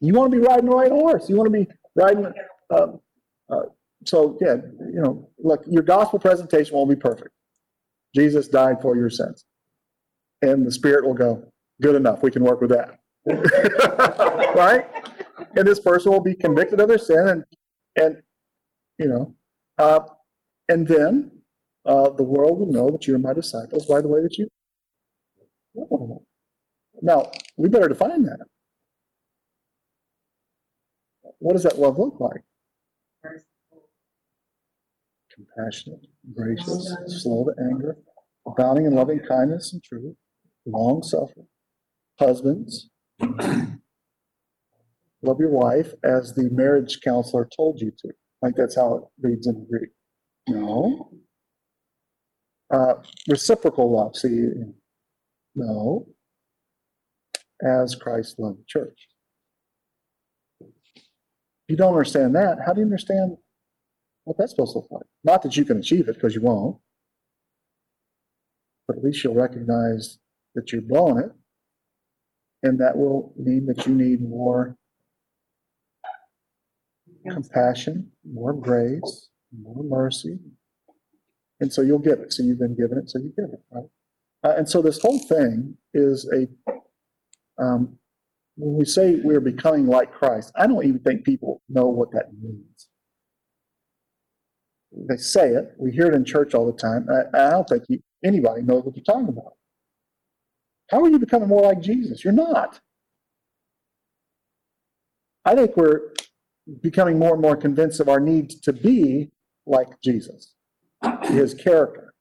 [0.00, 1.28] You want to be riding the right horse.
[1.28, 2.32] You want to be riding
[2.70, 2.86] uh,
[3.50, 3.62] uh,
[4.04, 7.30] so yeah you know look your gospel presentation won't be perfect.
[8.14, 9.44] Jesus died for your sins.
[10.42, 11.50] And the spirit will go
[11.82, 12.22] good enough.
[12.22, 13.00] We can work with that
[14.54, 14.86] right
[15.56, 17.44] and this person will be convicted of their sin and
[17.96, 18.22] and
[18.98, 19.34] you know
[19.78, 20.00] uh,
[20.68, 21.30] and then
[21.88, 24.46] Uh, the world will know that you are my disciples by the way that you.
[27.00, 28.40] Now, we better define that.
[31.38, 32.42] What does that love look like?
[35.32, 37.96] Compassionate, gracious, slow to anger,
[38.46, 40.16] abounding in loving kindness and truth,
[40.66, 41.48] long suffering.
[42.18, 42.90] Husbands,
[45.22, 48.12] love your wife as the marriage counselor told you to.
[48.42, 49.90] Think that's how it reads in Greek.
[50.48, 51.10] No.
[52.72, 52.94] Uh,
[53.28, 54.50] reciprocal love, see,
[55.54, 56.06] no.
[57.62, 59.08] As Christ loved the church.
[60.60, 63.36] If you don't understand that, how do you understand
[64.24, 65.06] what that's supposed to look like?
[65.24, 66.78] Not that you can achieve it, because you won't.
[68.86, 70.18] But at least you'll recognize
[70.54, 71.32] that you're blowing it.
[72.62, 74.76] And that will mean that you need more
[77.30, 79.28] compassion, more grace,
[79.62, 80.38] more mercy.
[81.60, 82.32] And so you'll give it.
[82.32, 83.84] So you've been given it, so you give it, right?
[84.44, 86.46] Uh, and so this whole thing is a,
[87.62, 87.98] um,
[88.56, 92.32] when we say we're becoming like Christ, I don't even think people know what that
[92.40, 92.88] means.
[94.92, 97.06] They say it, we hear it in church all the time.
[97.10, 99.57] I, I don't think you, anybody knows what you're talking about.
[100.90, 102.24] How are you becoming more like Jesus?
[102.24, 102.80] You're not.
[105.44, 106.12] I think we're
[106.82, 109.30] becoming more and more convinced of our need to be
[109.66, 110.54] like Jesus,
[111.24, 112.14] his character.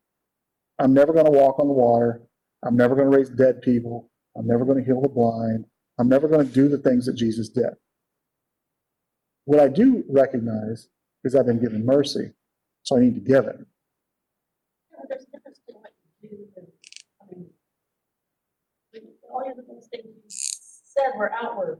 [0.79, 2.21] I'm never going to walk on the water.
[2.63, 4.09] I'm never going to raise dead people.
[4.37, 5.65] I'm never going to heal the blind.
[5.97, 7.71] I'm never going to do the things that Jesus did.
[9.45, 10.89] What I do recognize
[11.23, 12.33] is I've been given mercy,
[12.83, 13.57] so I need to give it.
[15.09, 16.67] There's a difference between what you do and,
[17.21, 17.49] I mean,
[19.45, 21.79] other things you said were outward.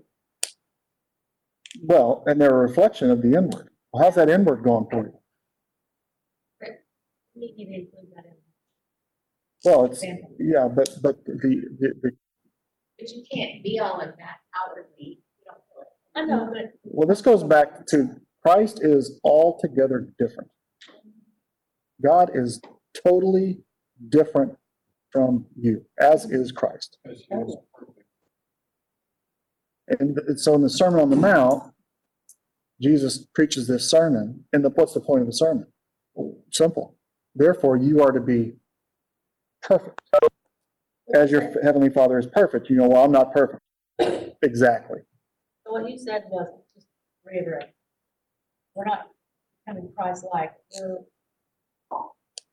[1.84, 3.70] Well, and they're a reflection of the inward.
[3.92, 5.14] Well, how's that inward going for you?
[7.36, 8.32] You need to include that in.
[9.64, 10.36] Well, it's, Example.
[10.40, 12.12] yeah, but, but the, the, the,
[12.98, 15.20] But you can't be all of that outwardly.
[15.20, 15.88] You don't feel it.
[16.16, 20.50] I know, but well, this goes back to Christ is altogether different.
[22.04, 22.62] God is
[23.06, 23.60] totally
[24.10, 24.58] different
[25.18, 27.00] from you, as is Christ.
[27.04, 28.08] Because he was perfect.
[30.00, 31.74] And so in the Sermon on the Mount,
[32.80, 35.66] Jesus preaches this sermon, and the, what's the point of the sermon?
[36.52, 36.96] Simple.
[37.34, 38.54] Therefore, you are to be
[39.64, 40.00] perfect.
[41.16, 42.70] As your heavenly Father is perfect.
[42.70, 43.62] You know, well, I'm not perfect.
[44.44, 45.00] Exactly.
[45.66, 46.86] so what you said was, just
[47.26, 47.70] reiterate,
[48.76, 49.08] we're not
[49.66, 51.00] becoming Christ-like, we're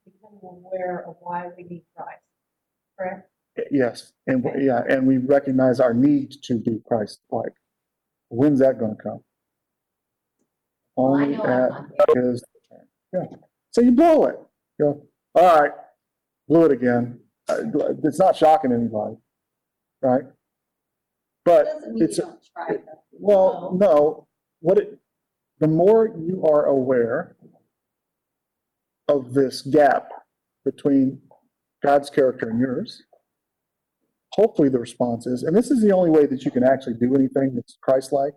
[0.06, 2.23] becoming aware of why we need Christ,
[2.98, 3.28] correct?
[3.70, 7.52] Yes, and, w- yeah, and we recognize our need to be Christ-like.
[8.28, 9.20] When's that gonna come?
[10.96, 12.44] Well, I Only know I'm at not his,
[13.12, 13.24] yeah,
[13.70, 14.38] so you blow it.
[14.78, 15.06] You go,
[15.40, 15.72] all right,
[16.48, 17.20] blew it again.
[17.48, 17.58] Uh,
[18.02, 19.16] It's not shocking anybody,
[20.02, 20.24] right?
[21.44, 23.02] But Doesn't mean it's, you don't try though.
[23.12, 24.26] well, no,
[24.60, 24.98] what it,
[25.60, 27.36] the more you are aware
[29.08, 30.10] of this gap
[30.64, 31.20] between
[31.84, 33.02] God's character and yours,
[34.32, 37.14] hopefully the response is, and this is the only way that you can actually do
[37.14, 38.32] anything that's Christ-like.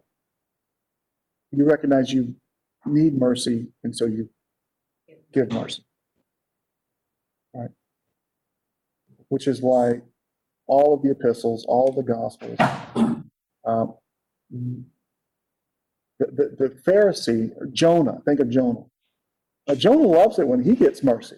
[1.52, 2.36] You recognize you
[2.86, 4.30] need mercy, and so you
[5.32, 5.86] give mercy.
[7.54, 7.70] Right?
[9.30, 10.02] Which is why
[10.68, 12.60] all of the epistles, all the gospels,
[13.66, 13.95] um,
[16.20, 18.84] the, the, the Pharisee, Jonah, think of Jonah.
[19.68, 21.38] Now, Jonah loves it when he gets mercy,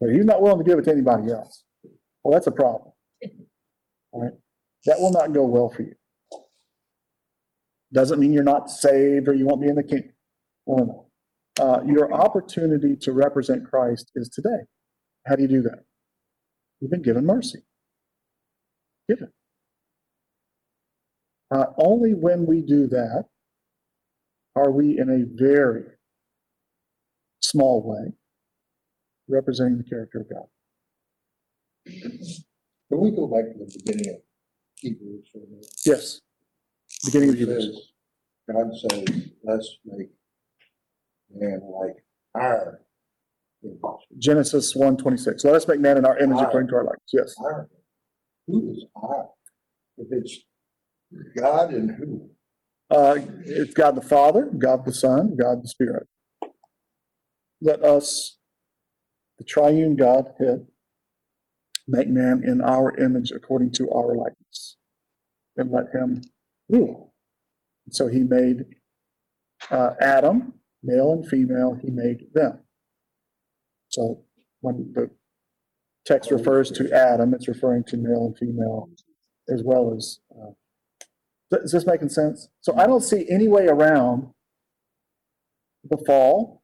[0.00, 1.64] but he's not willing to give it to anybody else.
[2.22, 2.92] Well, that's a problem.
[4.12, 4.32] Right?
[4.86, 5.94] That will not go well for you.
[7.92, 10.12] Doesn't mean you're not saved or you won't be in the kingdom.
[11.60, 14.66] Uh, your opportunity to represent Christ is today.
[15.26, 15.84] How do you do that?
[16.80, 17.60] You've been given mercy.
[19.08, 19.30] Given.
[21.50, 23.24] Uh, only when we do that
[24.54, 25.84] are we in a very
[27.42, 28.12] small way
[29.30, 30.48] representing the character of God.
[31.86, 34.20] Can we go back to the beginning of
[34.76, 35.66] Hebrews for a minute?
[35.86, 36.20] Yes.
[37.04, 37.92] Beginning of Hebrews.
[38.50, 39.04] God says,
[39.44, 40.10] let's make
[41.34, 42.04] man like
[42.34, 42.80] our
[43.62, 43.78] image.
[44.18, 45.44] Genesis one twenty-six.
[45.44, 47.10] Let us make man in our image according to our likeness.
[47.12, 47.34] Yes.
[47.38, 47.68] Our.
[48.46, 49.28] Who is our?
[49.98, 50.38] If it's
[51.36, 52.30] God and who?
[52.90, 56.08] Uh, it's God the Father, God the Son, God the Spirit.
[57.60, 58.38] Let us,
[59.40, 60.66] the triune Godhead,
[61.88, 64.76] make man in our image according to our likeness.
[65.56, 66.22] And let him
[66.68, 67.14] rule.
[67.90, 68.66] So he made
[69.70, 72.60] uh, Adam, male and female, he made them.
[73.88, 74.24] So
[74.60, 75.10] when the
[76.04, 78.90] text refers to Adam, it's referring to male and female
[79.48, 80.52] as well as, uh,
[81.62, 82.48] is this making sense?
[82.60, 84.34] So I don't see any way around
[85.82, 86.62] the fall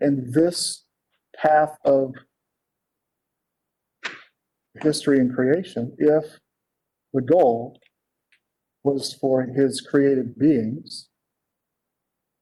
[0.00, 0.85] and this
[1.36, 2.14] path of
[4.82, 6.24] history and creation if
[7.12, 7.78] the goal
[8.84, 11.08] was for his created beings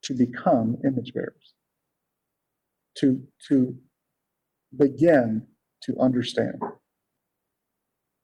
[0.02, 1.54] to become image bearers,
[2.96, 3.76] to, to
[4.76, 5.46] begin
[5.82, 6.60] to understand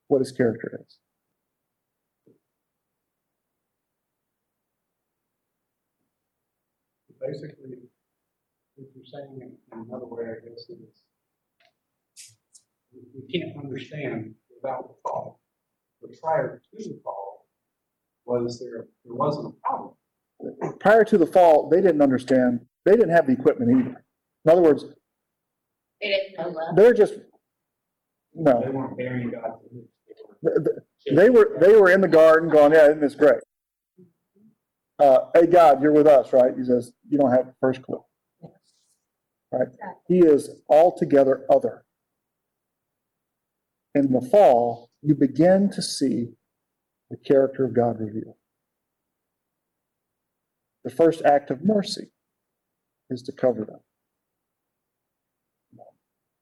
[0.09, 0.99] what his character is.
[7.21, 7.77] Basically,
[8.81, 10.79] what you're saying in in another way, I guess, is
[12.93, 15.41] we we can't understand without the fall.
[16.01, 17.47] But prior to the fall,
[18.25, 19.95] was there, there wasn't a problem.
[20.79, 24.05] Prior to the fall, they didn't understand, they didn't have the equipment either.
[24.47, 24.85] In other words,
[26.01, 26.73] They didn't know that.
[26.77, 27.15] they're just,
[28.35, 28.63] no.
[28.65, 29.85] They weren't bearing God's image.
[30.43, 30.65] They were Th-
[31.05, 33.43] th- They were, they were in the garden going, yeah, isn't this great?
[34.99, 36.53] Uh, hey, God, you're with us, right?
[36.57, 38.03] He says, you don't have the first clue.
[39.53, 39.69] Right?
[40.07, 41.85] He is altogether other.
[43.95, 46.29] In the fall, you begin to see
[47.11, 48.37] the character of God revealed.
[50.85, 52.11] The first act of mercy
[53.11, 53.81] is to cover them.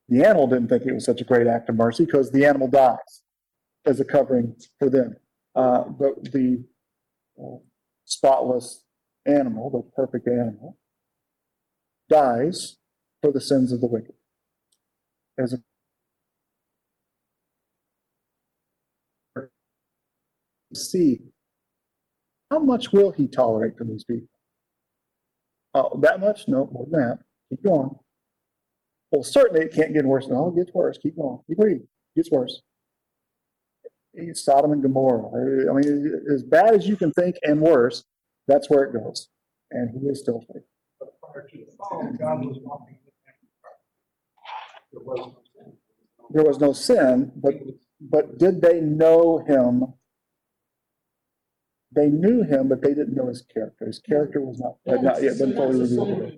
[0.08, 2.68] The animal didn't think it was such a great act of mercy because the animal
[2.68, 3.22] dies
[3.84, 5.16] as a covering for them.
[5.54, 6.64] Uh, but the
[7.38, 7.56] uh,
[8.04, 8.84] spotless
[9.26, 10.78] animal, the perfect animal,
[12.08, 12.76] dies
[13.22, 14.14] for the sins of the wicked.
[15.38, 15.58] As a
[20.74, 21.20] see
[22.50, 24.28] how much will he tolerate from these people?
[25.74, 26.48] Oh, that much?
[26.48, 27.18] No, more than that.
[27.50, 27.90] Keep going.
[29.10, 30.28] Well, certainly it can't get worse.
[30.28, 30.98] No, it gets worse.
[30.98, 31.38] Keep going.
[31.46, 31.82] Keep reading.
[32.14, 32.62] It gets worse.
[34.14, 35.70] It's Sodom and Gomorrah.
[35.70, 38.04] I mean, as bad as you can think and worse,
[38.46, 39.28] that's where it goes.
[39.70, 40.64] And he is still faithful.
[40.98, 42.58] But prior to the fall, God was.
[46.30, 47.32] There was no sin.
[47.36, 47.54] But,
[48.00, 49.94] but did they know him?
[51.90, 53.86] They knew him, but they didn't know his character.
[53.86, 56.32] His character was not, had not yet been fully revealed.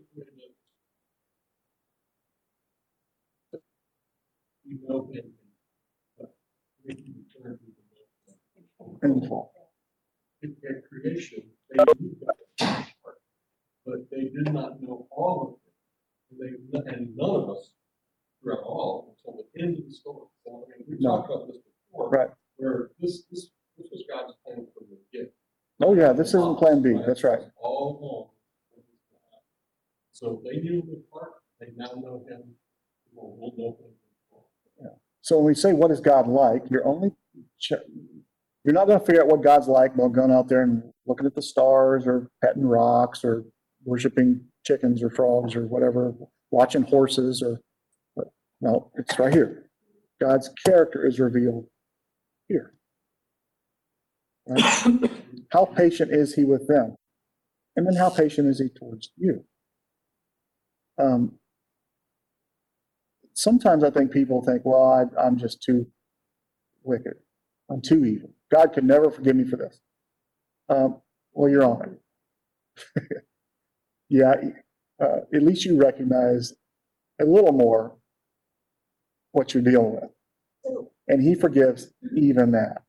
[9.02, 9.52] The fall.
[10.42, 10.50] at
[10.88, 12.86] creation, they knew that
[13.90, 15.58] but they did not know all
[16.30, 16.52] of it.
[16.72, 17.72] And They, and none of us
[18.42, 20.26] throughout all until the end of the story.
[20.44, 21.16] So, I mean, we No.
[21.18, 21.56] talked about this
[21.90, 22.08] before.
[22.10, 22.30] Right.
[22.56, 25.32] Where this, this, this was God's plan from the beginning.
[25.82, 26.94] Oh, yeah, this isn't Plan B.
[27.06, 27.40] That's right.
[27.62, 28.26] All along.
[30.12, 32.42] So they knew the part, they now know him,
[33.14, 34.90] we'll, we'll know him.
[35.22, 36.62] So when we say, what is God like?
[36.70, 37.12] You're only,
[37.58, 37.72] ch-
[38.64, 41.34] you're not gonna figure out what God's like by going out there and looking at
[41.34, 43.44] the stars or petting rocks or
[43.84, 46.14] worshiping chickens or frogs or whatever,
[46.50, 47.60] watching horses or,
[48.60, 49.70] no, it's right here.
[50.20, 51.66] God's character is revealed
[52.48, 52.74] here.
[54.46, 55.10] Right?
[55.52, 56.96] How patient is he with them?
[57.76, 59.44] And then how patient is he towards you?
[60.98, 61.38] Um,
[63.34, 65.86] sometimes I think people think, well, I, I'm just too
[66.82, 67.14] wicked.
[67.70, 68.30] I'm too evil.
[68.52, 69.80] God could never forgive me for this.
[70.68, 71.00] Um,
[71.32, 71.98] well, you're on
[74.08, 74.34] yeah,
[75.02, 76.54] uh, at least you recognize
[77.20, 77.96] a little more
[79.32, 80.84] what you're dealing with.
[81.08, 82.82] And he forgives even that.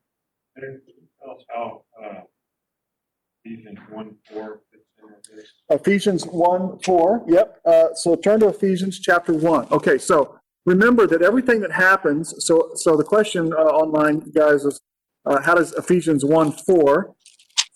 [3.44, 4.84] Ephesians one, four fits
[5.32, 5.52] in this?
[5.70, 7.24] Ephesians 1 4.
[7.28, 7.62] Yep.
[7.66, 9.68] Uh, so turn to Ephesians chapter 1.
[9.72, 14.82] Okay, so remember that everything that happens, so so the question uh, online, guys, is
[15.26, 17.16] uh, how does Ephesians 1 4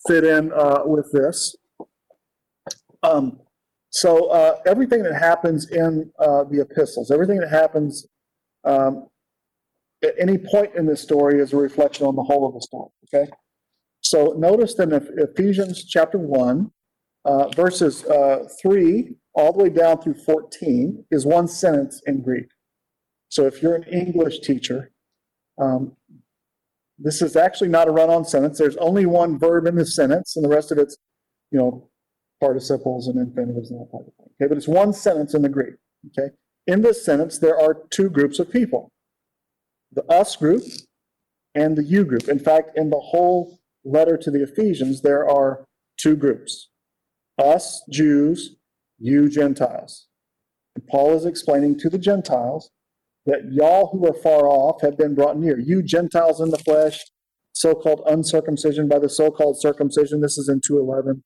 [0.08, 1.56] fit in uh, with this?
[3.04, 3.40] Um,
[3.90, 8.06] so uh, everything that happens in uh, the epistles, everything that happens
[8.66, 9.08] um,
[10.04, 12.90] at any point in this story is a reflection on the whole of the story.
[13.14, 13.30] Okay.
[14.02, 16.72] So notice in Ephesians chapter 1,
[17.26, 22.48] uh, verses uh, 3 all the way down through 14 is one sentence in Greek.
[23.30, 24.92] So if you're an English teacher,
[25.60, 25.96] um,
[26.98, 28.58] this is actually not a run-on sentence.
[28.58, 30.98] There's only one verb in the sentence, and the rest of it's,
[31.52, 31.90] you know,
[32.40, 34.30] participles and infinitives and that type of thing.
[34.40, 35.74] Okay, but it's one sentence in the Greek.
[36.08, 36.34] Okay,
[36.68, 38.90] in this sentence there are two groups of people:
[39.92, 40.64] the us group
[41.54, 42.28] and the you group.
[42.28, 45.66] In fact, in the whole letter to the Ephesians, there are
[45.98, 46.70] two groups
[47.38, 48.56] us Jews,
[48.98, 50.08] you Gentiles.
[50.76, 52.70] And Paul is explaining to the Gentiles
[53.26, 55.60] that y'all who are far off have been brought near.
[55.60, 57.04] You Gentiles in the flesh,
[57.54, 60.22] so-called uncircumcision by the so-called circumcision.
[60.22, 61.24] This is in 211.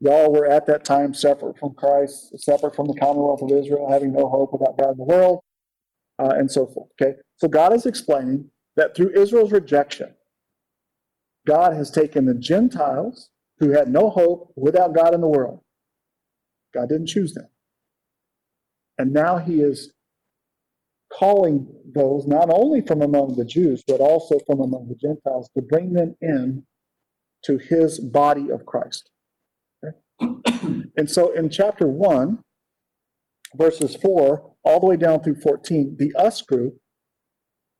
[0.00, 4.12] Y'all were at that time separate from Christ, separate from the commonwealth of Israel, having
[4.12, 5.40] no hope without God in the world,
[6.18, 6.88] uh, and so forth.
[7.00, 7.16] Okay.
[7.36, 10.14] So God is explaining that through Israel's rejection,
[11.46, 13.28] God has taken the Gentiles
[13.58, 15.60] who had no hope without God in the world.
[16.72, 17.48] God didn't choose them.
[18.98, 19.92] And now he is
[21.12, 25.62] calling those not only from among the Jews, but also from among the Gentiles to
[25.62, 26.64] bring them in
[27.44, 29.10] to his body of Christ.
[31.00, 32.40] And so in chapter 1,
[33.56, 36.76] verses 4 all the way down through 14, the us group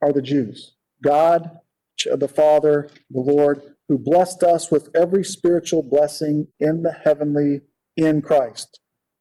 [0.00, 0.74] are the Jews.
[1.04, 1.58] God,
[2.06, 7.60] the Father, the Lord, who blessed us with every spiritual blessing in the heavenly
[7.94, 8.80] in Christ.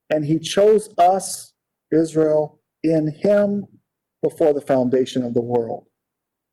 [0.09, 1.53] And he chose us,
[1.91, 3.65] Israel, in him
[4.23, 5.87] before the foundation of the world,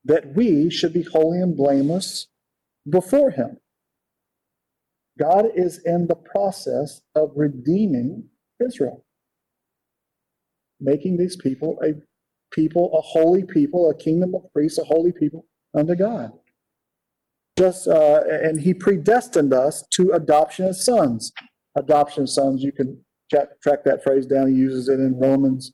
[0.05, 2.27] that we should be holy and blameless
[2.91, 3.59] before him.
[5.19, 8.25] God is in the process of redeeming
[8.65, 9.05] Israel,
[10.81, 11.95] making these people a
[12.53, 16.33] people, a holy people, a kingdom of priests, a holy people unto God.
[17.59, 21.33] Just uh, and He predestined us to adoption as sons.
[21.77, 22.63] Adoption as sons.
[22.63, 24.49] You can track, track that phrase down.
[24.49, 25.73] He uses it in Romans,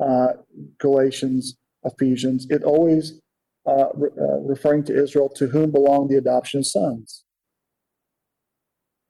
[0.00, 0.34] uh,
[0.78, 2.46] Galatians, Ephesians.
[2.50, 3.20] It always
[3.66, 7.23] uh, re- uh, referring to Israel, to whom belong the adoption of sons.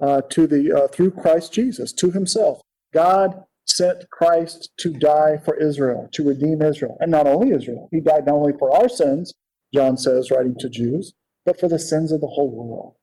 [0.00, 2.60] Uh, to the uh, through Christ Jesus, to Himself.
[2.92, 7.88] God sent Christ to die for Israel, to redeem Israel, and not only Israel.
[7.90, 9.32] He died not only for our sins,
[9.72, 11.14] John says, writing to Jews,
[11.44, 12.94] but for the sins of the whole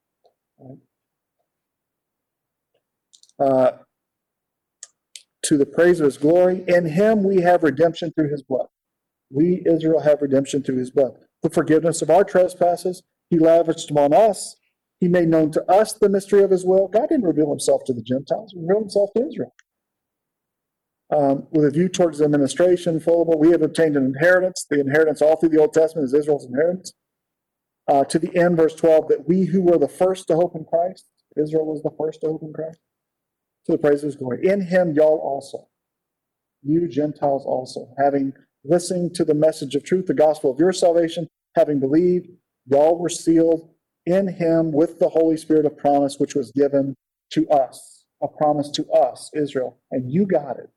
[0.58, 0.78] world.
[3.38, 3.78] Uh,
[5.44, 6.64] to the praise of his glory.
[6.68, 8.68] In him we have redemption through his blood.
[9.30, 11.14] We, Israel, have redemption through his blood.
[11.42, 14.56] The forgiveness of our trespasses, he lavished upon us.
[15.02, 16.86] He made known to us the mystery of his will.
[16.86, 19.52] God didn't reveal himself to the Gentiles, he revealed himself to Israel.
[21.12, 24.64] Um, with a view towards the administration, full of we have obtained an inheritance.
[24.70, 26.92] The inheritance all through the Old Testament is Israel's inheritance.
[27.88, 30.64] Uh, to the end, verse 12, that we who were the first to hope in
[30.64, 32.78] Christ, Israel was the first to hope in Christ,
[33.66, 34.46] to the praise of his glory.
[34.46, 35.66] In him, y'all also,
[36.62, 41.26] you Gentiles also, having listened to the message of truth, the gospel of your salvation,
[41.56, 42.28] having believed,
[42.66, 43.71] y'all were sealed
[44.06, 46.94] in him with the Holy Spirit of promise, which was given
[47.30, 50.70] to us, a promise to us, Israel, and you got it.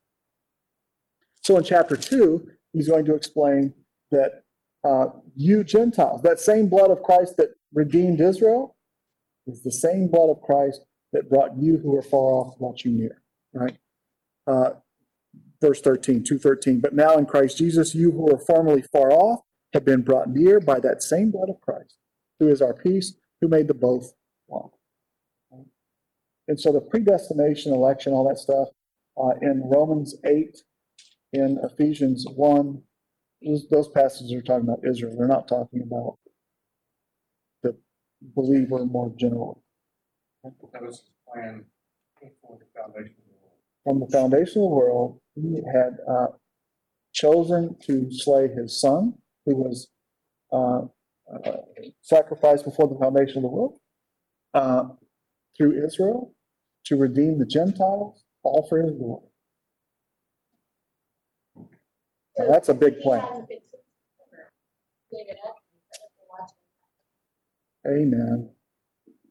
[1.42, 3.74] So in chapter two, he's going to explain
[4.10, 4.42] that
[4.84, 8.76] uh, you Gentiles, that same blood of Christ that redeemed Israel,
[9.46, 10.80] is the same blood of Christ
[11.12, 13.22] that brought you who are far off, brought you near.
[13.52, 13.76] Right?
[14.46, 14.70] Uh,
[15.60, 16.80] verse 13, 213.
[16.80, 19.40] But now in Christ Jesus, you who were formerly far off
[19.72, 21.96] have been brought near by that same blood of Christ,
[22.38, 24.12] who is our peace, who made the both
[24.46, 24.70] one.
[26.48, 28.68] And so the predestination, election, all that stuff,
[29.18, 30.56] uh, in Romans 8,
[31.32, 32.82] in Ephesians 1,
[33.42, 35.16] those, those passages are talking about Israel.
[35.16, 36.18] They're not talking about
[37.62, 37.76] the
[38.20, 39.60] believer more generally.
[40.44, 41.64] That was his plan
[42.20, 43.58] before the foundation of the world.
[43.84, 46.28] From the foundation of the world, he had uh,
[47.12, 49.14] chosen to slay his son,
[49.44, 49.88] who was
[50.52, 50.82] uh,
[51.32, 51.52] uh,
[52.02, 53.78] sacrificed before the foundation of the world,
[54.54, 54.84] uh,
[55.56, 56.34] through Israel,
[56.84, 59.22] to redeem the Gentiles, all for his glory.
[62.38, 63.46] Now, that's a big plan.
[67.86, 68.50] Amen.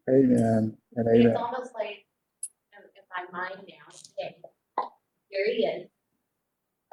[0.09, 1.27] Amen and amen.
[1.31, 2.05] It's almost like,
[2.73, 3.88] in my mind now,
[4.19, 4.35] okay,
[5.30, 5.89] here he is.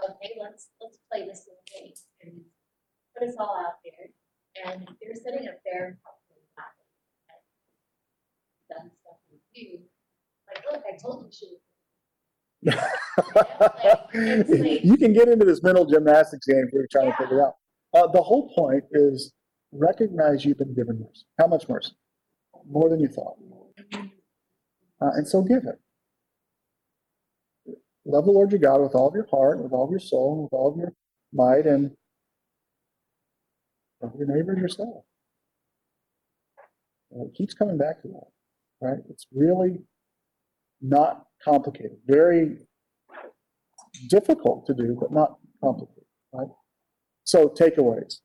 [0.02, 1.92] Okay, let's, let's play this little game
[2.22, 2.40] and
[3.16, 4.08] put us all out there.
[4.66, 5.98] And you're sitting up there.
[8.70, 9.80] Done stuff with you.
[10.48, 11.56] Like, look, I told you she
[14.84, 17.54] You can get into this mental gymnastics game if you're trying to figure it out.
[17.94, 19.32] Uh, the whole point is
[19.72, 21.24] recognize you've been given mercy.
[21.38, 21.92] How much mercy?
[22.70, 23.36] More than you thought.
[25.00, 25.80] Uh, and so give it.
[28.04, 30.34] Love the Lord your God with all of your heart, with all of your soul,
[30.34, 30.92] and with all of your
[31.32, 31.92] might, and
[34.02, 35.04] love your neighbor yourself.
[37.10, 38.28] And it keeps coming back to that,
[38.80, 38.98] right?
[39.10, 39.80] It's really
[40.80, 41.98] not complicated.
[42.06, 42.58] Very
[44.08, 46.48] difficult to do, but not complicated, right?
[47.24, 48.16] So takeaways.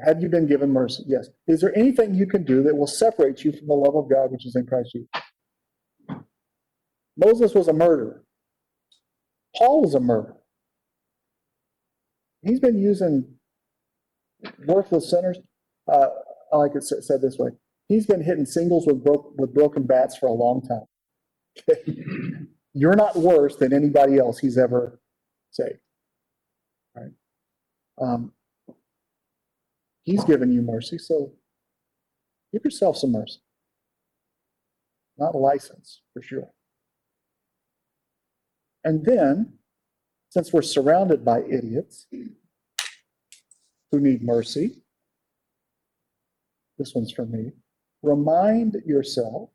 [0.00, 1.04] Have you been given mercy?
[1.06, 1.28] Yes.
[1.46, 4.30] Is there anything you can do that will separate you from the love of God
[4.30, 5.08] which is in Christ Jesus?
[7.16, 8.22] Moses was a murderer.
[9.56, 10.36] Paul was a murderer.
[12.42, 13.35] he's been using
[14.66, 15.38] worthless sinners.
[15.90, 16.08] Uh,
[16.52, 17.50] I like it said this way.
[17.88, 22.48] He's been hitting singles with broke, with broken bats for a long time.
[22.74, 25.00] You're not worse than anybody else he's ever
[25.50, 25.78] saved.
[26.94, 27.12] Right?
[28.00, 28.32] Um,
[30.04, 31.32] he's given you mercy, so
[32.52, 33.38] give yourself some mercy.
[35.16, 36.50] Not a license, for sure.
[38.84, 39.54] And then,
[40.28, 42.06] since we're surrounded by idiots
[43.90, 44.82] who need mercy,
[46.78, 47.52] this one's for me.
[48.02, 49.50] Remind yourself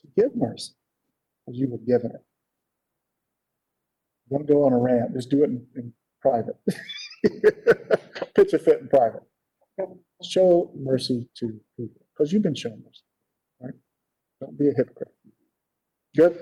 [0.00, 0.72] to give mercy
[1.48, 2.24] as you were given it.
[4.30, 6.56] Don't go on a rant, just do it in, in private.
[8.34, 9.22] Pitch a fit in private.
[10.22, 13.02] Show mercy to people, because you've been shown mercy,
[13.60, 13.74] right?
[14.40, 15.12] Don't be a hypocrite.
[16.16, 16.38] Good?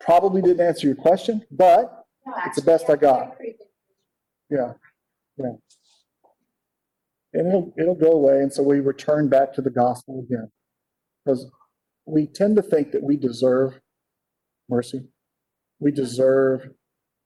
[0.00, 3.36] Probably didn't answer your question, but No, It's the actually, best I got.
[4.52, 4.72] Yeah,
[5.38, 5.52] yeah.
[7.32, 10.50] And it'll, it'll go away, and so we return back to the gospel again.
[11.24, 11.50] Because
[12.04, 13.80] we tend to think that we deserve
[14.68, 15.08] mercy.
[15.80, 16.68] We deserve,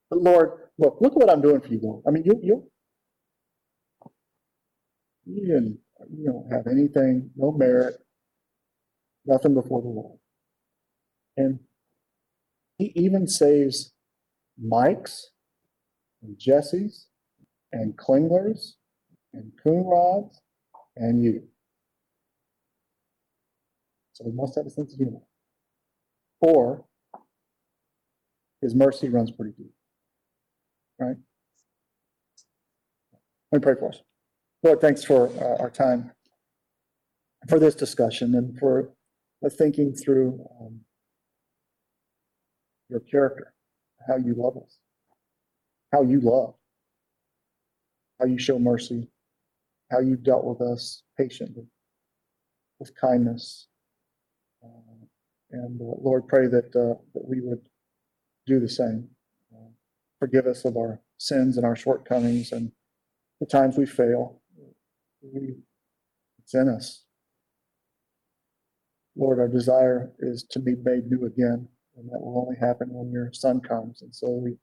[0.08, 2.04] but Lord, look, look what I'm doing for you, Lord.
[2.06, 2.70] I mean, you, you,
[5.24, 5.78] you didn't,
[6.16, 7.96] you don't have anything, no merit,
[9.24, 10.18] nothing before the Lord.
[11.36, 11.58] And
[12.78, 13.92] he even saves
[14.56, 15.32] Mike's
[16.22, 17.08] and Jesse's
[17.72, 18.76] and Klingler's
[19.32, 20.40] and Coonrod's
[20.96, 21.42] and you.
[24.12, 25.20] So he must have a sense of humor.
[26.40, 26.84] Or
[28.62, 29.72] his mercy runs pretty deep.
[30.98, 31.16] Right?
[33.52, 34.00] Let me pray for us.
[34.62, 36.10] Lord, thanks for uh, our time,
[37.48, 38.90] for this discussion, and for
[39.50, 40.80] thinking through um,
[42.88, 43.52] your character,
[44.08, 44.78] how you love us,
[45.92, 46.54] how you love,
[48.18, 49.08] how you show mercy,
[49.90, 51.66] how you dealt with us patiently,
[52.78, 53.68] with kindness.
[54.64, 55.06] Uh,
[55.50, 57.68] And uh, Lord, pray that, uh, that we would
[58.46, 59.08] do the same.
[59.54, 59.70] Uh,
[60.18, 62.72] Forgive us of our sins and our shortcomings and
[63.40, 64.40] the times we fail.
[65.22, 65.56] We,
[66.38, 67.04] it's in us.
[69.14, 73.10] Lord, our desire is to be made new again, and that will only happen when
[73.12, 74.02] your son comes.
[74.02, 74.56] And so we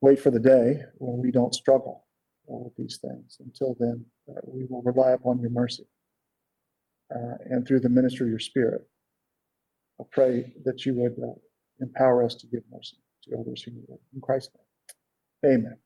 [0.00, 2.07] wait for the day when we don't struggle
[2.48, 3.38] with these things.
[3.40, 5.86] Until then, uh, we will rely upon your mercy
[7.14, 8.82] uh, and through the ministry of your spirit.
[10.00, 11.34] I pray that you would uh,
[11.80, 14.00] empower us to give mercy to others who need it.
[14.14, 14.50] In Christ's
[15.42, 15.78] name, amen.